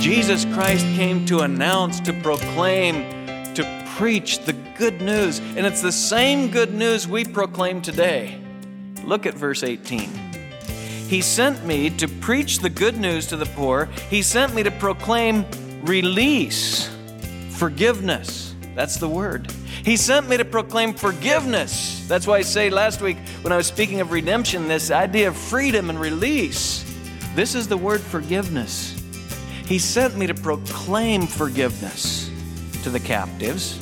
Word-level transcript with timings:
Jesus 0.00 0.44
Christ 0.46 0.84
came 0.96 1.24
to 1.26 1.40
announce, 1.40 2.00
to 2.00 2.12
proclaim, 2.12 3.54
to 3.54 3.84
preach 3.96 4.40
the 4.40 4.52
good 4.76 5.00
news. 5.00 5.38
And 5.38 5.66
it's 5.66 5.82
the 5.82 5.92
same 5.92 6.50
good 6.50 6.74
news 6.74 7.06
we 7.06 7.24
proclaim 7.24 7.82
today. 7.82 8.40
Look 9.04 9.26
at 9.26 9.34
verse 9.34 9.62
18. 9.62 10.10
He 11.08 11.20
sent 11.20 11.64
me 11.64 11.90
to 11.90 12.08
preach 12.08 12.60
the 12.60 12.70
good 12.70 12.96
news 12.96 13.26
to 13.28 13.36
the 13.36 13.46
poor. 13.46 13.86
He 14.08 14.22
sent 14.22 14.54
me 14.54 14.62
to 14.62 14.70
proclaim 14.70 15.44
release, 15.82 16.88
forgiveness. 17.50 18.54
That's 18.74 18.96
the 18.96 19.08
word. 19.08 19.52
He 19.84 19.96
sent 19.96 20.28
me 20.28 20.36
to 20.36 20.44
proclaim 20.44 20.94
forgiveness. 20.94 22.06
That's 22.08 22.26
why 22.26 22.38
I 22.38 22.42
say 22.42 22.70
last 22.70 23.02
week 23.02 23.18
when 23.42 23.52
I 23.52 23.56
was 23.56 23.66
speaking 23.66 24.00
of 24.00 24.10
redemption, 24.10 24.68
this 24.68 24.90
idea 24.90 25.28
of 25.28 25.36
freedom 25.36 25.90
and 25.90 26.00
release. 26.00 26.84
This 27.34 27.54
is 27.54 27.68
the 27.68 27.76
word 27.76 28.00
forgiveness. 28.00 28.91
He 29.72 29.78
sent 29.78 30.18
me 30.18 30.26
to 30.26 30.34
proclaim 30.34 31.26
forgiveness 31.26 32.30
to 32.82 32.90
the 32.90 33.00
captives 33.00 33.78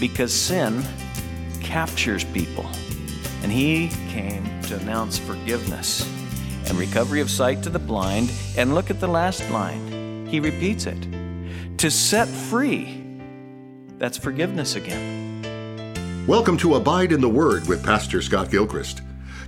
because 0.00 0.34
sin 0.34 0.82
captures 1.60 2.24
people. 2.24 2.66
And 3.44 3.52
he 3.52 3.86
came 4.08 4.60
to 4.62 4.74
announce 4.80 5.16
forgiveness 5.16 6.04
and 6.66 6.76
recovery 6.76 7.20
of 7.20 7.30
sight 7.30 7.62
to 7.62 7.70
the 7.70 7.78
blind. 7.78 8.32
And 8.56 8.74
look 8.74 8.90
at 8.90 8.98
the 8.98 9.06
last 9.06 9.48
line. 9.50 10.26
He 10.26 10.40
repeats 10.40 10.86
it 10.86 11.06
to 11.78 11.88
set 11.88 12.26
free. 12.26 13.00
That's 13.96 14.18
forgiveness 14.18 14.74
again. 14.74 16.24
Welcome 16.26 16.56
to 16.56 16.74
Abide 16.74 17.12
in 17.12 17.20
the 17.20 17.28
Word 17.28 17.68
with 17.68 17.84
Pastor 17.84 18.22
Scott 18.22 18.50
Gilchrist. 18.50 19.02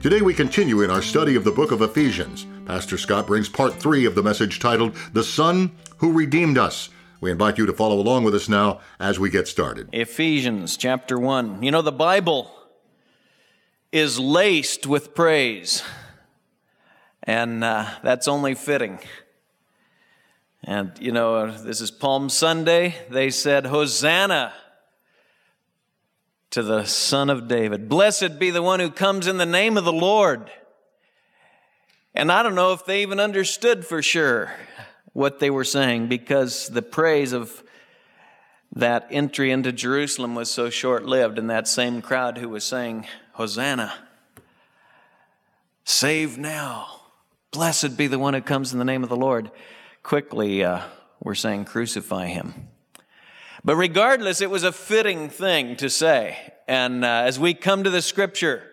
Today 0.05 0.21
we 0.21 0.35
continue 0.35 0.83
in 0.83 0.91
our 0.93 1.03
study 1.03 1.35
of 1.35 1.43
the 1.43 1.51
book 1.51 1.73
of 1.73 1.83
Ephesians. 1.83 2.47
Pastor 2.71 2.99
Scott 2.99 3.27
brings 3.27 3.49
part 3.49 3.75
three 3.75 4.05
of 4.05 4.15
the 4.15 4.23
message 4.23 4.61
titled 4.61 4.95
The 5.13 5.25
Son 5.25 5.73
Who 5.97 6.13
Redeemed 6.13 6.57
Us. 6.57 6.89
We 7.21 7.33
invite 7.33 7.59
you 7.59 7.67
to 7.67 7.73
follow 7.73 7.99
along 7.99 8.23
with 8.23 8.33
us 8.33 8.49
now 8.49 8.79
as 9.01 9.19
we 9.19 9.29
get 9.29 9.49
started. 9.49 9.89
Ephesians 9.93 10.77
chapter 10.77 11.19
1. 11.19 11.65
You 11.65 11.73
know, 11.73 11.83
the 11.83 11.91
Bible 11.91 12.49
is 13.91 14.21
laced 14.21 14.87
with 14.87 15.17
praise, 15.17 15.83
and 17.25 17.65
uh, 17.65 17.89
that's 18.05 18.29
only 18.29 18.55
fitting. 18.55 19.01
And, 20.63 20.93
you 21.01 21.11
know, 21.11 21.51
this 21.51 21.81
is 21.81 21.91
Palm 21.91 22.29
Sunday. 22.29 22.95
They 23.11 23.31
said, 23.31 23.67
Hosanna 23.67 24.53
to 26.51 26.63
the 26.63 26.85
Son 26.85 27.31
of 27.31 27.49
David. 27.49 27.89
Blessed 27.89 28.39
be 28.39 28.53
the 28.53 28.63
one 28.63 28.79
who 28.79 28.93
comes 28.93 29.27
in 29.27 29.39
the 29.39 29.45
name 29.45 29.77
of 29.77 29.85
the 29.85 29.93
Lord. 29.93 30.53
And 32.15 32.33
I 32.33 32.43
don't 32.43 32.55
know 32.55 32.73
if 32.73 32.85
they 32.85 33.03
even 33.03 33.21
understood 33.21 33.87
for 33.87 34.03
sure 34.03 34.53
what 35.13 35.39
they 35.39 35.51
were 35.51 35.65
saying 35.65 36.09
because 36.09 36.69
the 36.69 36.83
praise 36.83 37.33
of 37.33 37.63
that 38.75 39.07
entry 39.11 39.51
into 39.51 39.73
Jerusalem 39.73 40.35
was 40.35 40.51
so 40.51 40.71
short 40.71 41.05
lived, 41.05 41.39
and 41.39 41.51
that 41.51 41.67
same 41.67 42.03
crowd 42.03 42.39
who 42.39 42.49
was 42.49 42.65
saying, 42.65 43.07
Hosanna, 43.33 43.93
save 45.85 46.39
now, 46.39 47.01
blessed 47.51 47.97
be 47.97 48.07
the 48.07 48.19
one 48.19 48.35
who 48.35 48.41
comes 48.41 48.73
in 48.73 48.79
the 48.79 48.85
name 48.85 49.03
of 49.03 49.09
the 49.09 49.17
Lord, 49.17 49.51
quickly 50.03 50.63
uh, 50.63 50.83
were 51.21 51.35
saying, 51.35 51.65
Crucify 51.65 52.27
him. 52.27 52.69
But 53.65 53.77
regardless, 53.77 54.41
it 54.41 54.51
was 54.51 54.63
a 54.63 54.73
fitting 54.73 55.29
thing 55.29 55.77
to 55.77 55.91
say. 55.91 56.39
And 56.67 57.05
uh, 57.05 57.25
as 57.27 57.39
we 57.39 57.55
come 57.55 57.85
to 57.85 57.91
the 57.91 58.03
scripture, 58.03 58.70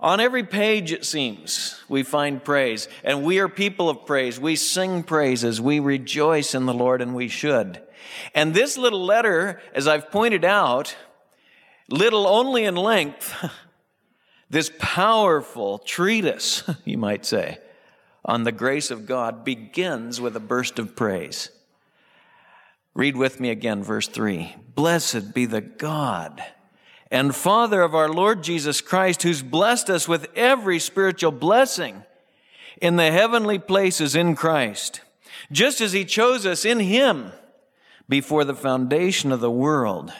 on 0.00 0.18
every 0.18 0.44
page, 0.44 0.92
it 0.92 1.04
seems, 1.04 1.78
we 1.88 2.02
find 2.02 2.42
praise. 2.42 2.88
And 3.04 3.22
we 3.22 3.38
are 3.38 3.48
people 3.48 3.90
of 3.90 4.06
praise. 4.06 4.40
We 4.40 4.56
sing 4.56 5.02
praises. 5.02 5.60
We 5.60 5.78
rejoice 5.78 6.54
in 6.54 6.64
the 6.64 6.74
Lord, 6.74 7.02
and 7.02 7.14
we 7.14 7.28
should. 7.28 7.82
And 8.34 8.54
this 8.54 8.78
little 8.78 9.04
letter, 9.04 9.60
as 9.74 9.86
I've 9.86 10.10
pointed 10.10 10.44
out, 10.44 10.96
little 11.90 12.26
only 12.26 12.64
in 12.64 12.76
length, 12.76 13.34
this 14.50 14.72
powerful 14.78 15.78
treatise, 15.78 16.64
you 16.84 16.96
might 16.96 17.26
say, 17.26 17.58
on 18.24 18.44
the 18.44 18.52
grace 18.52 18.90
of 18.90 19.06
God 19.06 19.44
begins 19.44 20.18
with 20.18 20.34
a 20.34 20.40
burst 20.40 20.78
of 20.78 20.96
praise. 20.96 21.50
Read 22.94 23.16
with 23.16 23.38
me 23.38 23.50
again, 23.50 23.82
verse 23.82 24.08
3. 24.08 24.56
Blessed 24.74 25.34
be 25.34 25.44
the 25.44 25.60
God 25.60 26.42
and 27.10 27.34
Father 27.34 27.82
of 27.82 27.94
our 27.94 28.08
Lord 28.08 28.42
Jesus 28.42 28.80
Christ, 28.80 29.22
who's 29.22 29.42
blessed 29.42 29.90
us 29.90 30.06
with 30.06 30.28
every 30.36 30.78
spiritual 30.78 31.32
blessing 31.32 32.04
in 32.80 32.96
the 32.96 33.10
heavenly 33.10 33.58
places 33.58 34.14
in 34.14 34.36
Christ, 34.36 35.00
just 35.50 35.80
as 35.80 35.92
He 35.92 36.04
chose 36.04 36.46
us 36.46 36.64
in 36.64 36.78
Him 36.78 37.32
before 38.08 38.44
the 38.44 38.54
foundation 38.54 39.32
of 39.32 39.40
the 39.40 39.50
world, 39.50 40.12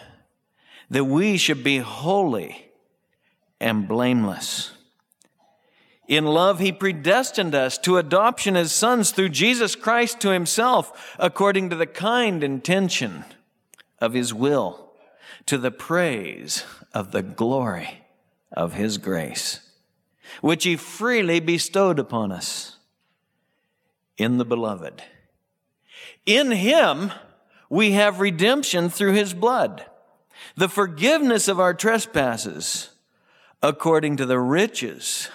that 0.91 1.05
we 1.05 1.37
should 1.37 1.63
be 1.63 1.79
holy 1.79 2.67
and 3.61 3.87
blameless. 3.87 4.73
In 6.09 6.25
love, 6.25 6.59
He 6.59 6.73
predestined 6.73 7.55
us 7.55 7.79
to 7.79 7.99
adoption 7.99 8.57
as 8.57 8.73
sons 8.73 9.13
through 9.13 9.29
Jesus 9.29 9.77
Christ 9.77 10.19
to 10.21 10.31
Himself, 10.31 11.15
according 11.21 11.71
to 11.71 11.77
the 11.77 11.87
kind 11.87 12.43
intention 12.43 13.25
of 14.01 14.13
His 14.13 14.35
will 14.35 14.91
to 15.47 15.59
the 15.59 15.71
praise 15.71 16.65
of 16.93 17.13
the 17.13 17.23
glory 17.23 18.03
of 18.53 18.75
His 18.75 18.99
grace, 18.99 19.61
which 20.41 20.65
He 20.65 20.77
freely 20.77 21.41
bestowed 21.41 21.99
upon 21.99 22.33
us 22.33 22.77
in 24.17 24.39
the 24.39 24.45
Beloved. 24.45 25.03
In 26.27 26.51
Him 26.51 27.13
we 27.69 27.93
have 27.93 28.21
redemption 28.21 28.89
through 28.91 29.13
His 29.13 29.35
blood, 29.35 29.87
the 30.57 30.69
forgiveness 30.69 31.49
of 31.49 31.61
our 31.61 31.75
trespasses, 31.75 32.91
according 33.63 34.17
to 34.17 34.27
the 34.27 34.39
riches 34.39 35.29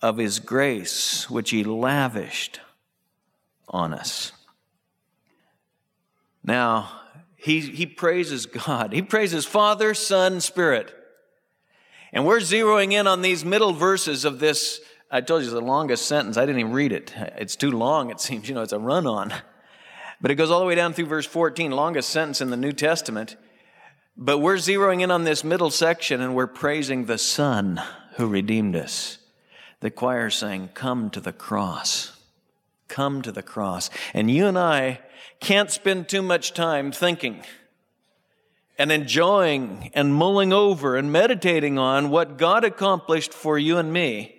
of 0.00 0.18
His 0.18 0.38
grace, 0.38 1.28
which 1.28 1.50
He 1.50 1.64
lavished 1.64 2.60
on 3.68 3.92
us. 3.92 4.32
Now, 6.42 7.03
he, 7.44 7.60
he 7.60 7.84
praises 7.84 8.46
God. 8.46 8.94
He 8.94 9.02
praises 9.02 9.44
Father, 9.44 9.92
Son, 9.92 10.40
Spirit. 10.40 10.94
And 12.10 12.24
we're 12.24 12.38
zeroing 12.38 12.94
in 12.94 13.06
on 13.06 13.20
these 13.20 13.44
middle 13.44 13.74
verses 13.74 14.24
of 14.24 14.38
this. 14.38 14.80
I 15.10 15.20
told 15.20 15.42
you 15.42 15.48
it's 15.48 15.54
the 15.54 15.60
longest 15.60 16.06
sentence. 16.06 16.38
I 16.38 16.46
didn't 16.46 16.60
even 16.60 16.72
read 16.72 16.90
it. 16.90 17.12
It's 17.36 17.54
too 17.54 17.70
long, 17.70 18.10
it 18.10 18.18
seems. 18.18 18.48
You 18.48 18.54
know, 18.54 18.62
it's 18.62 18.72
a 18.72 18.78
run 18.78 19.06
on. 19.06 19.30
But 20.22 20.30
it 20.30 20.36
goes 20.36 20.50
all 20.50 20.58
the 20.58 20.64
way 20.64 20.74
down 20.74 20.94
through 20.94 21.04
verse 21.04 21.26
14, 21.26 21.70
longest 21.70 22.08
sentence 22.08 22.40
in 22.40 22.48
the 22.48 22.56
New 22.56 22.72
Testament. 22.72 23.36
But 24.16 24.38
we're 24.38 24.56
zeroing 24.56 25.02
in 25.02 25.10
on 25.10 25.24
this 25.24 25.44
middle 25.44 25.70
section 25.70 26.22
and 26.22 26.34
we're 26.34 26.46
praising 26.46 27.04
the 27.04 27.18
Son 27.18 27.78
who 28.16 28.26
redeemed 28.26 28.74
us. 28.74 29.18
The 29.80 29.90
choir 29.90 30.30
saying, 30.30 30.70
Come 30.72 31.10
to 31.10 31.20
the 31.20 31.34
cross. 31.34 32.13
Come 32.94 33.22
to 33.22 33.32
the 33.32 33.42
cross. 33.42 33.90
And 34.12 34.30
you 34.30 34.46
and 34.46 34.56
I 34.56 35.00
can't 35.40 35.68
spend 35.68 36.08
too 36.08 36.22
much 36.22 36.54
time 36.54 36.92
thinking 36.92 37.42
and 38.78 38.92
enjoying 38.92 39.90
and 39.94 40.14
mulling 40.14 40.52
over 40.52 40.96
and 40.96 41.10
meditating 41.10 41.76
on 41.76 42.10
what 42.10 42.38
God 42.38 42.62
accomplished 42.62 43.34
for 43.34 43.58
you 43.58 43.78
and 43.78 43.92
me 43.92 44.36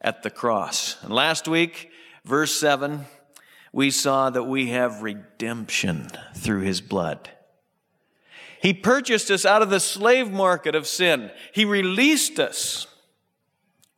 at 0.00 0.24
the 0.24 0.30
cross. 0.30 1.00
And 1.04 1.14
last 1.14 1.46
week, 1.46 1.88
verse 2.24 2.52
7, 2.52 3.04
we 3.72 3.92
saw 3.92 4.30
that 4.30 4.42
we 4.42 4.70
have 4.70 5.02
redemption 5.02 6.08
through 6.34 6.62
his 6.62 6.80
blood. 6.80 7.30
He 8.60 8.74
purchased 8.74 9.30
us 9.30 9.46
out 9.46 9.62
of 9.62 9.70
the 9.70 9.78
slave 9.78 10.32
market 10.32 10.74
of 10.74 10.88
sin. 10.88 11.30
He 11.52 11.64
released 11.64 12.40
us 12.40 12.88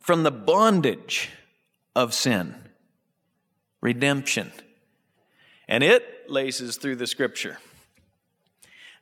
from 0.00 0.22
the 0.22 0.30
bondage 0.30 1.30
of 1.94 2.12
sin. 2.12 2.56
Redemption 3.80 4.52
and 5.68 5.82
it 5.82 6.30
laces 6.30 6.76
through 6.76 6.96
the 6.96 7.06
scripture. 7.06 7.58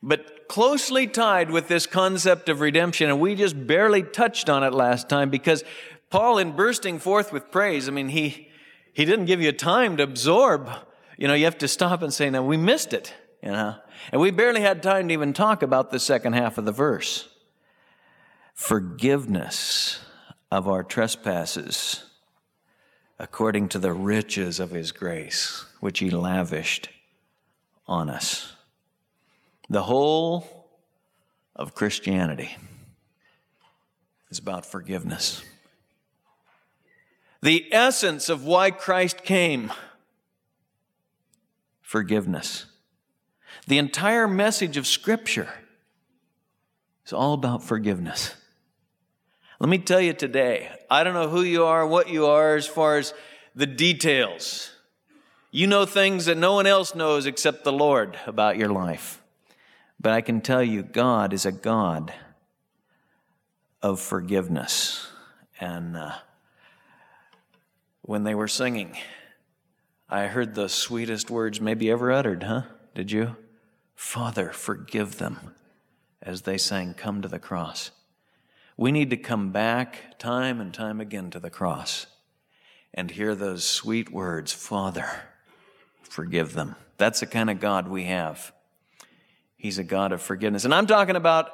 But 0.03 0.49
closely 0.49 1.07
tied 1.07 1.51
with 1.51 1.69
this 1.69 1.87
concept 1.87 2.49
of 2.49 2.61
redemption, 2.61 3.09
and 3.09 3.21
we 3.21 3.35
just 3.35 3.67
barely 3.67 4.03
touched 4.03 4.51
on 4.51 4.63
it 4.63 4.73
last 4.73 5.09
time 5.09 5.31
because 5.31 5.65
Paul, 6.11 6.39
in 6.39 6.53
bursting 6.53 6.99
forth 6.99 7.33
with 7.33 7.51
praise, 7.51 7.89
I 7.89 7.93
mean, 7.93 8.11
he, 8.11 8.49
he 8.93 9.05
didn't 9.05 9.25
give 9.25 9.41
you 9.41 9.53
time 9.53 9.97
to 9.97 10.03
absorb. 10.03 10.71
You 11.17 11.29
know, 11.29 11.35
you 11.35 11.45
have 11.45 11.59
to 11.59 11.69
stop 11.69 12.03
and 12.03 12.13
say, 12.13 12.29
now 12.31 12.43
we 12.43 12.57
missed 12.57 12.93
it, 12.93 13.15
you 13.43 13.51
know. 13.51 13.77
And 14.13 14.21
we 14.21 14.31
barely 14.31 14.61
had 14.61 14.83
time 14.83 15.09
to 15.09 15.15
even 15.15 15.33
talk 15.33 15.63
about 15.63 15.91
the 15.91 15.99
second 15.99 16.35
half 16.35 16.59
of 16.59 16.67
the 16.67 16.73
verse. 16.73 17.29
Forgiveness 18.53 20.01
of 20.51 20.69
our 20.69 20.85
trespasses 20.85 22.05
according 23.19 23.69
to 23.69 23.79
the 23.79 23.93
riches 23.93 24.59
of 24.59 24.71
his 24.71 24.93
grace, 24.93 25.65
which 25.81 26.01
he 26.01 26.11
lavished 26.11 26.89
on 27.87 28.09
us. 28.09 28.55
The 29.69 29.85
whole 29.85 30.69
of 31.55 31.75
Christianity 31.75 32.57
is 34.31 34.39
about 34.39 34.67
forgiveness. 34.67 35.43
The 37.41 37.73
essence 37.73 38.29
of 38.29 38.45
why 38.45 38.71
Christ 38.71 39.23
came 39.23 39.73
forgiveness. 41.83 42.67
The 43.67 43.79
entire 43.79 44.27
message 44.27 44.77
of 44.77 44.87
Scripture 44.87 45.53
is 47.07 47.13
all 47.13 47.35
about 47.35 47.63
forgiveness. 47.63 48.35
Let 49.65 49.71
me 49.71 49.79
tell 49.79 49.99
you 50.03 50.13
today, 50.13 50.69
I 50.91 51.05
don't 51.05 51.15
know 51.15 51.31
who 51.31 51.41
you 51.41 51.65
are, 51.65 51.87
what 51.87 52.11
you 52.11 52.27
are, 52.27 52.55
as 52.55 52.67
far 52.67 52.99
as 52.99 53.15
the 53.55 53.65
details. 53.65 54.71
You 55.51 55.67
know 55.67 55.87
things 55.87 56.27
that 56.27 56.37
no 56.37 56.53
one 56.53 56.67
else 56.67 56.95
knows 56.95 57.25
except 57.25 57.65
the 57.65 57.73
Lord 57.73 58.19
about 58.27 58.59
your 58.59 58.69
life. 58.69 59.23
But 59.99 60.13
I 60.13 60.21
can 60.21 60.43
tell 60.43 60.63
you, 60.63 60.83
God 60.83 61.33
is 61.33 61.47
a 61.47 61.51
God 61.51 62.13
of 63.81 64.01
forgiveness. 64.01 65.09
And 65.59 65.97
uh, 65.97 66.17
when 68.03 68.25
they 68.25 68.35
were 68.35 68.49
singing, 68.49 68.99
I 70.11 70.27
heard 70.27 70.55
the 70.55 70.69
sweetest 70.69 71.31
words 71.31 71.59
maybe 71.59 71.91
ever 71.91 72.13
uttered, 72.13 72.43
huh? 72.43 72.65
Did 72.95 73.11
you? 73.11 73.35
Father, 73.95 74.51
forgive 74.51 75.17
them 75.17 75.55
as 76.21 76.43
they 76.43 76.59
sang, 76.59 76.93
Come 76.93 77.23
to 77.23 77.29
the 77.29 77.39
cross. 77.39 77.93
We 78.77 78.91
need 78.91 79.11
to 79.11 79.17
come 79.17 79.51
back 79.53 80.19
time 80.19 80.61
and 80.61 80.75
time 80.75 81.01
again 81.01 81.31
to 81.31 81.41
the 81.41 81.51
cross 81.51 82.07
and 82.93 83.11
hear 83.11 83.35
those 83.35 83.65
sweet 83.65 84.11
words 84.11 84.53
Father, 84.53 85.09
forgive 86.03 86.55
them. 86.55 86.77
That's 86.97 87.21
the 87.21 87.27
kind 87.27 87.51
of 87.51 87.61
God 87.61 87.89
we 87.89 88.05
have. 88.05 88.53
He's 89.57 89.79
a 89.79 89.85
God 89.85 90.13
of 90.13 90.21
forgiveness. 90.21 90.65
And 90.65 90.75
I'm 90.75 90.87
talking 90.87 91.17
about 91.17 91.51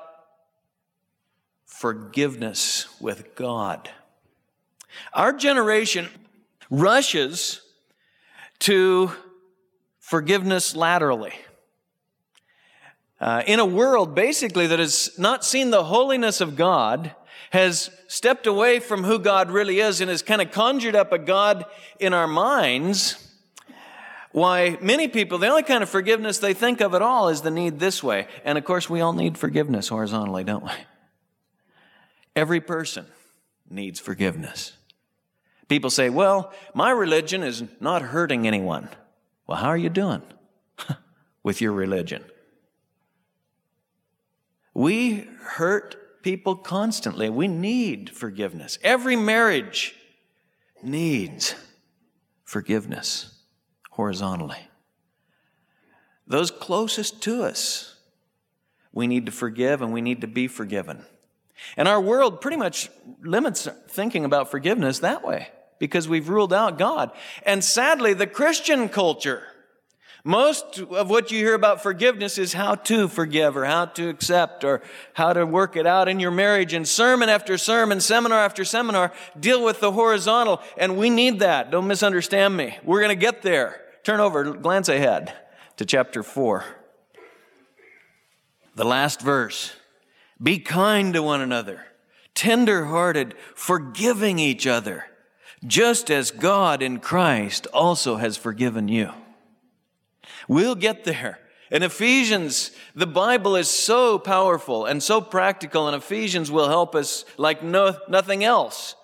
forgiveness 1.65 2.87
with 3.01 3.35
God. 3.35 3.89
Our 5.15 5.33
generation 5.33 6.09
rushes 6.69 7.61
to 8.61 9.13
forgiveness 9.99 10.75
laterally. 10.75 11.35
Uh, 13.21 13.43
in 13.47 13.61
a 13.61 13.67
world 13.67 14.15
basically 14.15 14.67
that 14.67 14.79
has 14.79 15.11
not 15.19 15.45
seen 15.45 15.71
the 15.71 15.85
holiness 15.85 16.41
of 16.41 16.57
God, 16.57 17.15
has 17.51 17.91
stepped 18.09 18.47
away 18.47 18.81
from 18.81 19.05
who 19.05 19.19
God 19.19 19.51
really 19.51 19.81
is 19.81 20.01
and 20.01 20.09
has 20.09 20.23
kind 20.23 20.41
of 20.41 20.51
conjured 20.51 20.97
up 20.97 21.13
a 21.13 21.19
God 21.19 21.67
in 21.99 22.15
our 22.15 22.29
minds, 22.29 23.31
why 24.33 24.79
many 24.81 25.09
people, 25.09 25.39
the 25.39 25.49
only 25.49 25.65
kind 25.65 25.83
of 25.83 25.91
forgiveness 25.91 26.39
they 26.39 26.55
think 26.55 26.81
of 26.81 26.95
at 26.95 27.03
all 27.03 27.29
is 27.29 27.43
the 27.43 27.51
need 27.51 27.81
this 27.81 28.03
way. 28.03 28.29
And 28.45 28.57
of 28.57 28.65
course, 28.65 28.89
we 28.89 29.01
all 29.01 29.13
need 29.13 29.37
forgiveness 29.37 29.89
horizontally, 29.89 30.45
don't 30.45 30.65
we? 30.65 30.71
Every 32.37 32.61
person 32.61 33.07
needs 33.69 33.99
forgiveness. 33.99 34.73
People 35.69 35.91
say, 35.91 36.11
well, 36.11 36.53
my 36.75 36.91
religion 36.91 37.43
is 37.43 37.65
not 37.81 38.03
hurting 38.03 38.47
anyone. 38.47 38.89
Well, 39.47 39.59
how 39.59 39.69
are 39.69 39.77
you 39.77 39.89
doing 39.89 40.23
with 41.43 41.61
your 41.61 41.73
religion? 41.73 42.25
We 44.75 45.29
hurt 45.43 46.23
people 46.23 46.57
constantly. 46.57 47.29
We 47.29 47.49
need 47.49 48.11
forgiveness. 48.11 48.79
Every 48.83 49.17
marriage 49.17 49.95
needs 50.83 51.55
forgiveness 52.45 53.35
horizontally. 53.91 54.69
Those 56.27 56.51
closest 56.51 57.23
to 57.23 57.43
us, 57.43 57.97
we 58.93 59.07
need 59.07 59.27
to 59.27 59.33
forgive 59.33 59.83
and 59.83 59.93
we 59.93 60.01
need 60.01 60.21
to 60.21 60.27
be 60.27 60.47
forgiven. 60.47 61.05
And 61.77 61.89
our 61.89 62.01
world 62.01 62.41
pretty 62.41 62.57
much 62.57 62.89
limits 63.23 63.69
thinking 63.89 64.25
about 64.25 64.51
forgiveness 64.51 65.01
that 65.01 65.27
way 65.27 65.49
because 65.79 66.09
we've 66.09 66.29
ruled 66.29 66.53
out 66.53 66.79
God. 66.79 67.11
And 67.45 67.65
sadly, 67.65 68.15
the 68.15 68.27
Christian 68.27 68.89
culture 68.89 69.43
most 70.25 70.79
of 70.79 71.09
what 71.09 71.31
you 71.31 71.39
hear 71.39 71.55
about 71.55 71.83
forgiveness 71.83 72.37
is 72.37 72.53
how 72.53 72.75
to 72.75 73.09
forgive 73.09 73.57
or 73.57 73.65
how 73.65 73.87
to 73.87 74.09
accept 74.09 74.65
or 74.65 74.83
how 75.15 75.33
to 75.33 75.47
work 75.47 75.77
it 75.77 75.87
out 75.87 76.09
in 76.09 76.21
your 76.21 76.31
marriage. 76.31 76.75
And 76.75 76.87
sermon 76.87 77.29
after 77.29 77.57
sermon, 77.57 78.01
seminar 78.01 78.39
after 78.39 78.65
seminar 78.65 79.13
deal 79.39 79.65
with 79.65 79.81
the 79.81 79.93
horizontal. 79.93 80.61
And 80.77 80.99
we 80.99 81.09
need 81.09 81.39
that. 81.39 81.71
Don't 81.71 81.87
misunderstand 81.87 82.57
me. 82.57 82.77
We're 82.85 83.01
going 83.01 83.09
to 83.09 83.15
get 83.15 83.43
there. 83.43 83.81
Turn 84.03 84.21
over, 84.21 84.53
glance 84.53 84.89
ahead 84.89 85.35
to 85.77 85.85
chapter 85.85 86.23
4. 86.23 86.65
The 88.75 88.85
last 88.85 89.21
verse. 89.21 89.73
Be 90.43 90.59
kind 90.59 91.13
to 91.13 91.23
one 91.23 91.43
another, 91.43 91.85
tender 92.35 92.87
hearted, 92.87 93.35
forgiving 93.55 94.39
each 94.39 94.67
other, 94.67 95.05
just 95.67 96.11
as 96.11 96.31
God 96.31 96.83
in 96.83 96.99
Christ 96.99 97.67
also 97.75 98.17
has 98.17 98.39
forgiven 98.39 98.89
you. 98.89 99.13
We'll 100.51 100.75
get 100.75 101.05
there. 101.05 101.39
In 101.71 101.85
Ephesians, 101.85 102.73
the 102.97 103.07
Bible 103.07 103.55
is 103.55 103.71
so 103.71 104.19
powerful 104.19 104.85
and 104.85 105.01
so 105.01 105.21
practical, 105.21 105.87
and 105.87 105.95
Ephesians 105.97 106.51
will 106.51 106.67
help 106.67 106.97
us 106.97 107.25
like 107.37 107.63
no, 107.63 107.97
nothing 108.09 108.43
else 108.43 108.97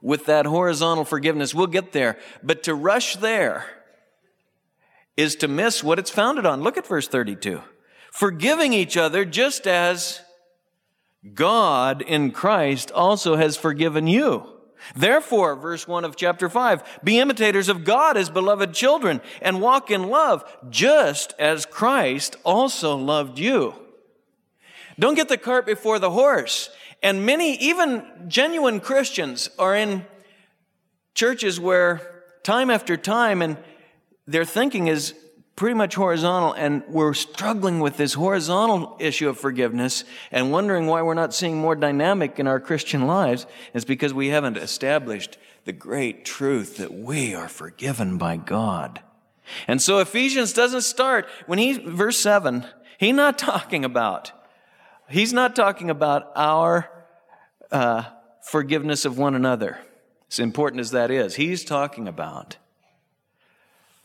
with 0.00 0.26
that 0.26 0.46
horizontal 0.46 1.04
forgiveness. 1.04 1.56
We'll 1.56 1.66
get 1.66 1.90
there. 1.90 2.20
But 2.40 2.62
to 2.62 2.74
rush 2.76 3.16
there 3.16 3.66
is 5.16 5.34
to 5.36 5.48
miss 5.48 5.82
what 5.82 5.98
it's 5.98 6.08
founded 6.08 6.46
on. 6.46 6.62
Look 6.62 6.78
at 6.78 6.86
verse 6.86 7.08
32. 7.08 7.60
Forgiving 8.12 8.72
each 8.72 8.96
other 8.96 9.24
just 9.24 9.66
as 9.66 10.20
God 11.34 12.00
in 12.00 12.30
Christ 12.30 12.92
also 12.92 13.34
has 13.34 13.56
forgiven 13.56 14.06
you. 14.06 14.51
Therefore, 14.94 15.56
verse 15.56 15.86
1 15.86 16.04
of 16.04 16.16
chapter 16.16 16.48
5, 16.48 17.00
be 17.04 17.18
imitators 17.18 17.68
of 17.68 17.84
God 17.84 18.16
as 18.16 18.30
beloved 18.30 18.74
children 18.74 19.20
and 19.40 19.60
walk 19.60 19.90
in 19.90 20.08
love, 20.08 20.44
just 20.70 21.34
as 21.38 21.66
Christ 21.66 22.36
also 22.44 22.96
loved 22.96 23.38
you. 23.38 23.74
Don't 24.98 25.14
get 25.14 25.28
the 25.28 25.38
cart 25.38 25.66
before 25.66 25.98
the 25.98 26.10
horse. 26.10 26.70
And 27.02 27.26
many, 27.26 27.56
even 27.56 28.04
genuine 28.28 28.80
Christians, 28.80 29.48
are 29.58 29.74
in 29.74 30.06
churches 31.14 31.58
where 31.58 32.24
time 32.42 32.70
after 32.70 32.96
time, 32.96 33.42
and 33.42 33.56
their 34.26 34.44
thinking 34.44 34.86
is 34.86 35.14
pretty 35.56 35.74
much 35.74 35.94
horizontal, 35.94 36.52
and 36.54 36.82
we're 36.88 37.14
struggling 37.14 37.80
with 37.80 37.96
this 37.96 38.14
horizontal 38.14 38.96
issue 38.98 39.28
of 39.28 39.38
forgiveness 39.38 40.04
and 40.30 40.50
wondering 40.50 40.86
why 40.86 41.02
we're 41.02 41.14
not 41.14 41.34
seeing 41.34 41.58
more 41.58 41.76
dynamic 41.76 42.38
in 42.38 42.46
our 42.46 42.58
Christian 42.58 43.06
lives 43.06 43.46
is 43.74 43.84
because 43.84 44.14
we 44.14 44.28
haven't 44.28 44.56
established 44.56 45.36
the 45.64 45.72
great 45.72 46.24
truth 46.24 46.78
that 46.78 46.92
we 46.92 47.34
are 47.34 47.48
forgiven 47.48 48.18
by 48.18 48.36
God. 48.36 49.00
And 49.68 49.80
so 49.82 49.98
Ephesians 49.98 50.52
doesn't 50.52 50.82
start 50.82 51.28
when 51.46 51.58
he, 51.58 51.74
verse 51.74 52.18
7, 52.18 52.66
he's 52.98 53.14
not 53.14 53.38
talking 53.38 53.84
about, 53.84 54.32
he's 55.08 55.32
not 55.32 55.54
talking 55.54 55.90
about 55.90 56.32
our 56.34 56.90
uh, 57.70 58.04
forgiveness 58.42 59.04
of 59.04 59.18
one 59.18 59.34
another, 59.34 59.78
as 60.30 60.38
important 60.38 60.80
as 60.80 60.92
that 60.92 61.10
is. 61.10 61.34
He's 61.34 61.64
talking 61.64 62.08
about 62.08 62.56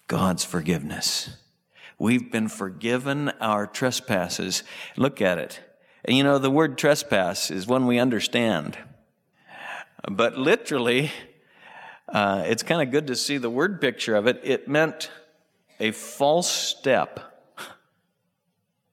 God's 0.08 0.44
forgiveness. 0.44 1.38
We've 2.00 2.32
been 2.32 2.48
forgiven 2.48 3.30
our 3.42 3.68
trespasses. 3.68 4.64
Look 4.96 5.22
at 5.22 5.38
it. 5.38 5.60
And 6.06 6.16
you 6.16 6.24
know, 6.24 6.38
the 6.38 6.52
word 6.52 6.78
trespass 6.78 7.52
is 7.52 7.68
one 7.68 7.88
we 7.88 8.00
understand. 8.00 8.78
But 10.10 10.38
literally, 10.38 11.12
uh, 12.08 12.44
it's 12.46 12.64
kind 12.64 12.82
of 12.82 12.92
good 12.92 13.08
to 13.08 13.16
see 13.16 13.38
the 13.38 13.50
word 13.50 13.82
picture 13.82 14.16
of 14.16 14.28
it. 14.28 14.40
It 14.44 14.68
meant 14.68 15.12
a 15.80 15.92
false 15.92 16.50
step. 16.50 17.20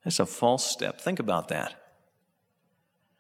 It's 0.04 0.18
a 0.18 0.26
false 0.26 0.66
step. 0.66 1.00
Think 1.00 1.20
about 1.20 1.48
that. 1.48 1.80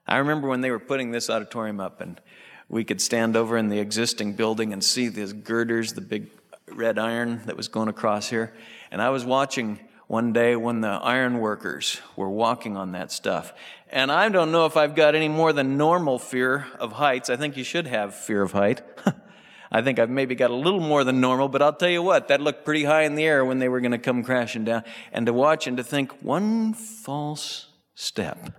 I 0.06 0.18
remember 0.18 0.48
when 0.48 0.60
they 0.60 0.70
were 0.70 0.80
putting 0.80 1.12
this 1.12 1.30
auditorium 1.30 1.80
up, 1.80 2.00
and 2.00 2.20
we 2.68 2.84
could 2.84 3.00
stand 3.00 3.36
over 3.36 3.56
in 3.56 3.68
the 3.68 3.78
existing 3.78 4.34
building 4.34 4.72
and 4.72 4.84
see 4.84 5.08
these 5.08 5.32
girders, 5.32 5.94
the 5.94 6.02
big 6.02 6.28
red 6.72 6.98
iron 6.98 7.42
that 7.46 7.56
was 7.56 7.68
going 7.68 7.88
across 7.88 8.28
here. 8.28 8.54
And 8.90 9.02
I 9.02 9.10
was 9.10 9.24
watching 9.24 9.80
one 10.06 10.32
day 10.32 10.54
when 10.56 10.80
the 10.80 10.88
iron 10.88 11.38
workers 11.38 12.00
were 12.16 12.28
walking 12.28 12.76
on 12.76 12.92
that 12.92 13.10
stuff. 13.10 13.52
And 13.90 14.12
I 14.12 14.28
don't 14.28 14.52
know 14.52 14.66
if 14.66 14.76
I've 14.76 14.94
got 14.94 15.14
any 15.14 15.28
more 15.28 15.52
than 15.52 15.76
normal 15.76 16.18
fear 16.18 16.66
of 16.78 16.92
heights. 16.92 17.30
I 17.30 17.36
think 17.36 17.56
you 17.56 17.64
should 17.64 17.86
have 17.86 18.14
fear 18.14 18.42
of 18.42 18.52
height. 18.52 18.82
I 19.72 19.82
think 19.82 19.98
I've 19.98 20.10
maybe 20.10 20.34
got 20.34 20.50
a 20.50 20.54
little 20.54 20.80
more 20.80 21.02
than 21.02 21.20
normal, 21.20 21.48
but 21.48 21.62
I'll 21.62 21.72
tell 21.72 21.88
you 21.88 22.02
what, 22.02 22.28
that 22.28 22.40
looked 22.40 22.64
pretty 22.64 22.84
high 22.84 23.02
in 23.02 23.16
the 23.16 23.24
air 23.24 23.44
when 23.44 23.58
they 23.58 23.68
were 23.68 23.80
going 23.80 23.92
to 23.92 23.98
come 23.98 24.22
crashing 24.22 24.64
down. 24.64 24.84
And 25.12 25.26
to 25.26 25.32
watch 25.32 25.66
and 25.66 25.76
to 25.78 25.84
think, 25.84 26.22
one 26.22 26.74
false 26.74 27.66
step. 27.94 28.50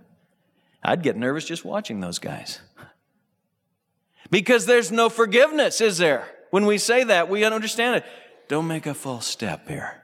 I'd 0.82 1.02
get 1.02 1.16
nervous 1.16 1.44
just 1.44 1.64
watching 1.64 2.00
those 2.00 2.18
guys. 2.18 2.60
Because 4.30 4.66
there's 4.66 4.92
no 4.92 5.08
forgiveness, 5.08 5.80
is 5.80 5.98
there? 5.98 6.35
When 6.56 6.64
we 6.64 6.78
say 6.78 7.04
that, 7.04 7.28
we 7.28 7.44
understand 7.44 7.96
it. 7.96 8.04
Don't 8.48 8.66
make 8.66 8.86
a 8.86 8.94
false 8.94 9.26
step 9.26 9.68
here. 9.68 10.00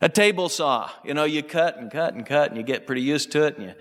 A 0.00 0.08
table 0.08 0.48
saw, 0.48 0.90
you 1.04 1.14
know, 1.14 1.22
you 1.22 1.44
cut 1.44 1.78
and 1.78 1.92
cut 1.92 2.12
and 2.12 2.26
cut 2.26 2.48
and 2.48 2.56
you 2.56 2.64
get 2.64 2.88
pretty 2.88 3.02
used 3.02 3.30
to 3.30 3.44
it. 3.44 3.56
And 3.56 3.68
you, 3.68 3.74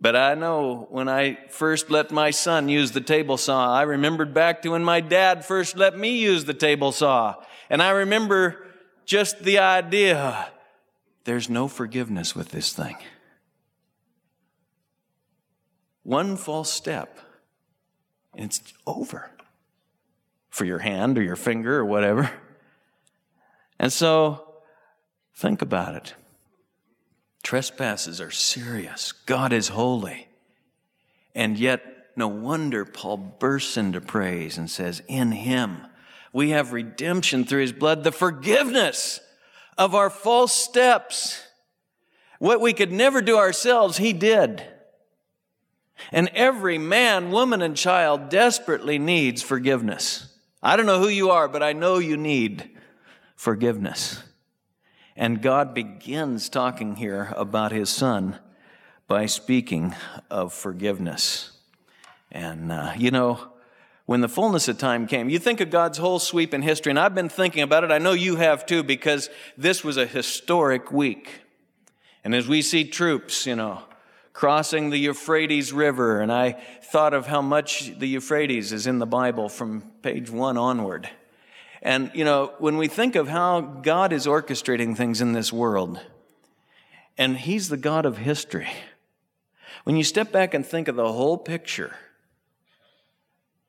but 0.00 0.14
I 0.14 0.36
know 0.36 0.86
when 0.90 1.08
I 1.08 1.38
first 1.50 1.90
let 1.90 2.12
my 2.12 2.30
son 2.30 2.68
use 2.68 2.92
the 2.92 3.00
table 3.00 3.36
saw, 3.36 3.74
I 3.74 3.82
remembered 3.82 4.32
back 4.32 4.62
to 4.62 4.68
when 4.68 4.84
my 4.84 5.00
dad 5.00 5.44
first 5.44 5.76
let 5.76 5.98
me 5.98 6.20
use 6.20 6.44
the 6.44 6.54
table 6.54 6.92
saw. 6.92 7.34
And 7.68 7.82
I 7.82 7.90
remember 7.90 8.64
just 9.06 9.42
the 9.42 9.58
idea 9.58 10.52
there's 11.24 11.50
no 11.50 11.66
forgiveness 11.66 12.36
with 12.36 12.50
this 12.50 12.72
thing. 12.72 12.96
One 16.04 16.36
false 16.36 16.70
step, 16.70 17.18
and 18.36 18.44
it's 18.44 18.62
over 18.86 19.32
for 20.58 20.64
your 20.64 20.80
hand 20.80 21.16
or 21.16 21.22
your 21.22 21.36
finger 21.36 21.78
or 21.78 21.84
whatever. 21.84 22.30
And 23.80 23.92
so, 23.92 24.44
think 25.36 25.62
about 25.62 25.94
it. 25.94 26.14
Trespasses 27.44 28.20
are 28.20 28.32
serious. 28.32 29.12
God 29.12 29.52
is 29.52 29.68
holy. 29.68 30.26
And 31.32 31.56
yet, 31.56 32.10
no 32.16 32.26
wonder 32.26 32.84
Paul 32.84 33.18
bursts 33.18 33.76
into 33.76 34.00
praise 34.00 34.58
and 34.58 34.68
says, 34.68 35.00
In 35.06 35.30
him 35.30 35.86
we 36.32 36.50
have 36.50 36.72
redemption 36.72 37.44
through 37.44 37.60
his 37.60 37.72
blood, 37.72 38.02
the 38.02 38.10
forgiveness 38.10 39.20
of 39.78 39.94
our 39.94 40.10
false 40.10 40.52
steps. 40.52 41.40
What 42.40 42.60
we 42.60 42.72
could 42.72 42.90
never 42.90 43.22
do 43.22 43.38
ourselves, 43.38 43.98
he 43.98 44.12
did. 44.12 44.64
And 46.10 46.28
every 46.34 46.78
man, 46.78 47.30
woman, 47.30 47.62
and 47.62 47.76
child 47.76 48.28
desperately 48.28 48.98
needs 48.98 49.40
forgiveness. 49.40 50.27
I 50.68 50.76
don't 50.76 50.84
know 50.84 51.00
who 51.00 51.08
you 51.08 51.30
are, 51.30 51.48
but 51.48 51.62
I 51.62 51.72
know 51.72 51.96
you 51.96 52.18
need 52.18 52.68
forgiveness. 53.36 54.22
And 55.16 55.40
God 55.40 55.72
begins 55.72 56.50
talking 56.50 56.96
here 56.96 57.32
about 57.38 57.72
his 57.72 57.88
son 57.88 58.38
by 59.06 59.24
speaking 59.24 59.94
of 60.30 60.52
forgiveness. 60.52 61.52
And, 62.30 62.70
uh, 62.70 62.92
you 62.98 63.10
know, 63.10 63.48
when 64.04 64.20
the 64.20 64.28
fullness 64.28 64.68
of 64.68 64.76
time 64.76 65.06
came. 65.06 65.30
You 65.30 65.38
think 65.38 65.62
of 65.62 65.70
God's 65.70 65.96
whole 65.96 66.18
sweep 66.18 66.52
in 66.52 66.60
history, 66.60 66.90
and 66.90 66.98
I've 66.98 67.14
been 67.14 67.30
thinking 67.30 67.62
about 67.62 67.82
it. 67.82 67.90
I 67.90 67.96
know 67.96 68.12
you 68.12 68.36
have 68.36 68.66
too, 68.66 68.82
because 68.82 69.30
this 69.56 69.82
was 69.82 69.96
a 69.96 70.04
historic 70.04 70.92
week. 70.92 71.30
And 72.24 72.34
as 72.34 72.46
we 72.46 72.60
see 72.60 72.84
troops, 72.84 73.46
you 73.46 73.56
know, 73.56 73.84
crossing 74.38 74.90
the 74.90 74.98
Euphrates 74.98 75.72
River, 75.72 76.20
and 76.20 76.30
I 76.30 76.52
thought 76.80 77.12
of 77.12 77.26
how 77.26 77.42
much 77.42 77.98
the 77.98 78.06
Euphrates 78.06 78.72
is 78.72 78.86
in 78.86 79.00
the 79.00 79.04
Bible 79.04 79.48
from 79.48 79.80
page 80.00 80.30
one 80.30 80.56
onward. 80.56 81.10
And, 81.82 82.12
you 82.14 82.24
know, 82.24 82.52
when 82.60 82.76
we 82.76 82.86
think 82.86 83.16
of 83.16 83.26
how 83.26 83.60
God 83.60 84.12
is 84.12 84.26
orchestrating 84.26 84.96
things 84.96 85.20
in 85.20 85.32
this 85.32 85.52
world, 85.52 85.98
and 87.18 87.36
He's 87.36 87.68
the 87.68 87.76
God 87.76 88.06
of 88.06 88.18
history, 88.18 88.68
when 89.82 89.96
you 89.96 90.04
step 90.04 90.30
back 90.30 90.54
and 90.54 90.64
think 90.64 90.86
of 90.86 90.94
the 90.94 91.12
whole 91.12 91.36
picture, 91.36 91.96